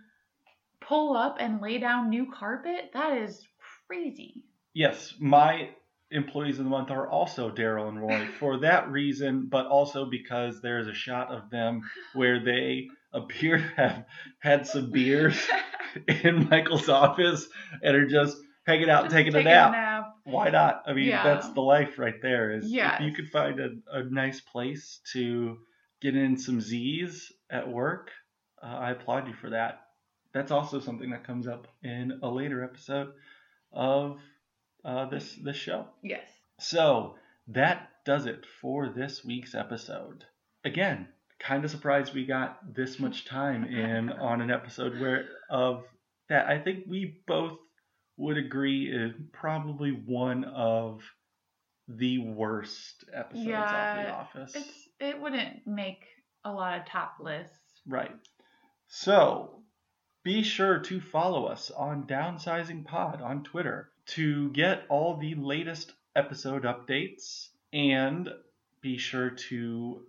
pull 0.80 1.16
up 1.16 1.36
and 1.40 1.60
lay 1.60 1.78
down 1.78 2.08
new 2.08 2.30
carpet. 2.30 2.90
That 2.92 3.16
is 3.16 3.46
crazy. 3.86 4.42
Yes, 4.74 5.14
my 5.18 5.70
employees 6.14 6.58
of 6.58 6.64
the 6.64 6.70
month 6.70 6.90
are 6.90 7.08
also 7.08 7.50
Darryl 7.50 7.88
and 7.88 8.00
Roy 8.00 8.26
for 8.38 8.58
that 8.60 8.90
reason, 8.90 9.46
but 9.50 9.66
also 9.66 10.06
because 10.06 10.60
there 10.62 10.78
is 10.78 10.86
a 10.86 10.94
shot 10.94 11.30
of 11.30 11.50
them 11.50 11.82
where 12.14 12.42
they 12.42 12.88
appear 13.12 13.58
to 13.58 13.64
have 13.76 14.04
had 14.38 14.66
some 14.66 14.90
beers 14.90 15.36
in 16.08 16.48
Michael's 16.48 16.88
office 16.88 17.46
and 17.82 17.94
are 17.96 18.06
just 18.06 18.36
hanging 18.66 18.88
out 18.88 19.04
Just 19.04 19.14
taking 19.14 19.34
a 19.34 19.38
taking 19.38 19.44
nap. 19.44 20.14
Why 20.24 20.48
not? 20.48 20.84
I 20.86 20.94
mean, 20.94 21.06
Yeah. 21.08 21.22
that's 21.22 21.52
the 21.52 21.60
life 21.60 21.98
right 21.98 22.20
there. 22.22 22.52
Is 22.52 22.70
Yes. 22.70 22.96
if 23.00 23.06
you 23.06 23.12
could 23.12 23.28
find 23.30 23.60
a, 23.60 23.70
a 23.92 24.04
nice 24.04 24.40
place 24.40 25.00
to 25.12 25.58
get 26.00 26.16
in 26.16 26.36
some 26.38 26.60
Z's 26.60 27.30
at 27.50 27.68
work, 27.68 28.10
uh, 28.62 28.66
I 28.66 28.90
applaud 28.92 29.28
you 29.28 29.34
for 29.34 29.50
that. 29.50 29.80
That's 30.32 30.50
also 30.50 30.80
something 30.80 31.10
that 31.10 31.24
comes 31.26 31.46
up 31.46 31.68
in 31.82 32.18
a 32.22 32.28
later 32.28 32.64
episode 32.64 33.12
of 33.72 34.18
uh, 34.84 35.06
this 35.06 35.34
this 35.42 35.56
show. 35.56 35.86
Yes. 36.02 36.24
So 36.60 37.14
that 37.48 37.90
does 38.04 38.26
it 38.26 38.44
for 38.60 38.88
this 38.88 39.24
week's 39.24 39.54
episode. 39.54 40.24
Again, 40.64 41.08
kind 41.40 41.64
of 41.64 41.70
surprised 41.70 42.14
we 42.14 42.26
got 42.26 42.74
this 42.74 42.98
much 42.98 43.24
time 43.24 43.64
in 43.64 44.10
on 44.20 44.40
an 44.40 44.50
episode 44.50 45.00
where 45.00 45.26
of 45.50 45.84
that 46.28 46.46
I 46.46 46.58
think 46.58 46.84
we 46.88 47.22
both 47.26 47.58
would 48.16 48.38
agree 48.38 48.90
is 48.90 49.12
probably 49.32 49.90
one 49.90 50.44
of 50.44 51.00
the 51.88 52.18
worst 52.18 53.04
episodes 53.12 53.46
of 53.46 53.46
The 53.46 54.10
Office. 54.10 54.54
It's 54.54 54.88
it 55.00 55.20
wouldn't 55.20 55.66
make 55.66 56.04
a 56.44 56.52
lot 56.52 56.78
of 56.78 56.86
top 56.86 57.16
lists. 57.20 57.58
Right. 57.86 58.14
So 58.88 59.62
be 60.24 60.42
sure 60.42 60.78
to 60.78 61.00
follow 61.00 61.46
us 61.46 61.70
on 61.70 62.06
Downsizing 62.06 62.84
Pod 62.86 63.20
on 63.20 63.42
Twitter 63.42 63.90
to 64.06 64.50
get 64.50 64.84
all 64.88 65.16
the 65.16 65.34
latest 65.34 65.92
episode 66.16 66.64
updates 66.64 67.48
and 67.72 68.28
be 68.80 68.98
sure 68.98 69.30
to 69.30 70.02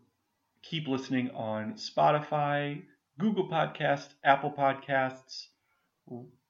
keep 0.62 0.88
listening 0.88 1.32
on 1.32 1.74
Spotify, 1.76 2.84
Google 3.20 3.48
Podcast, 3.48 4.10
Apple 4.24 4.52
Podcasts. 4.52 5.48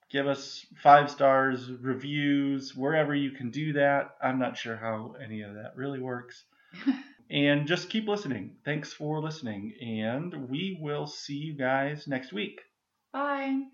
Give 0.09 0.27
us 0.27 0.65
five 0.81 1.09
stars, 1.11 1.69
reviews, 1.69 2.75
wherever 2.75 3.13
you 3.13 3.31
can 3.31 3.51
do 3.51 3.73
that. 3.73 4.15
I'm 4.21 4.39
not 4.39 4.57
sure 4.57 4.75
how 4.75 5.15
any 5.23 5.41
of 5.41 5.53
that 5.55 5.75
really 5.75 5.99
works. 5.99 6.45
and 7.29 7.67
just 7.67 7.89
keep 7.89 8.07
listening. 8.07 8.55
Thanks 8.63 8.93
for 8.93 9.21
listening, 9.21 9.73
and 9.81 10.49
we 10.49 10.77
will 10.81 11.07
see 11.07 11.35
you 11.35 11.53
guys 11.53 12.07
next 12.07 12.33
week. 12.33 12.61
Bye. 13.11 13.65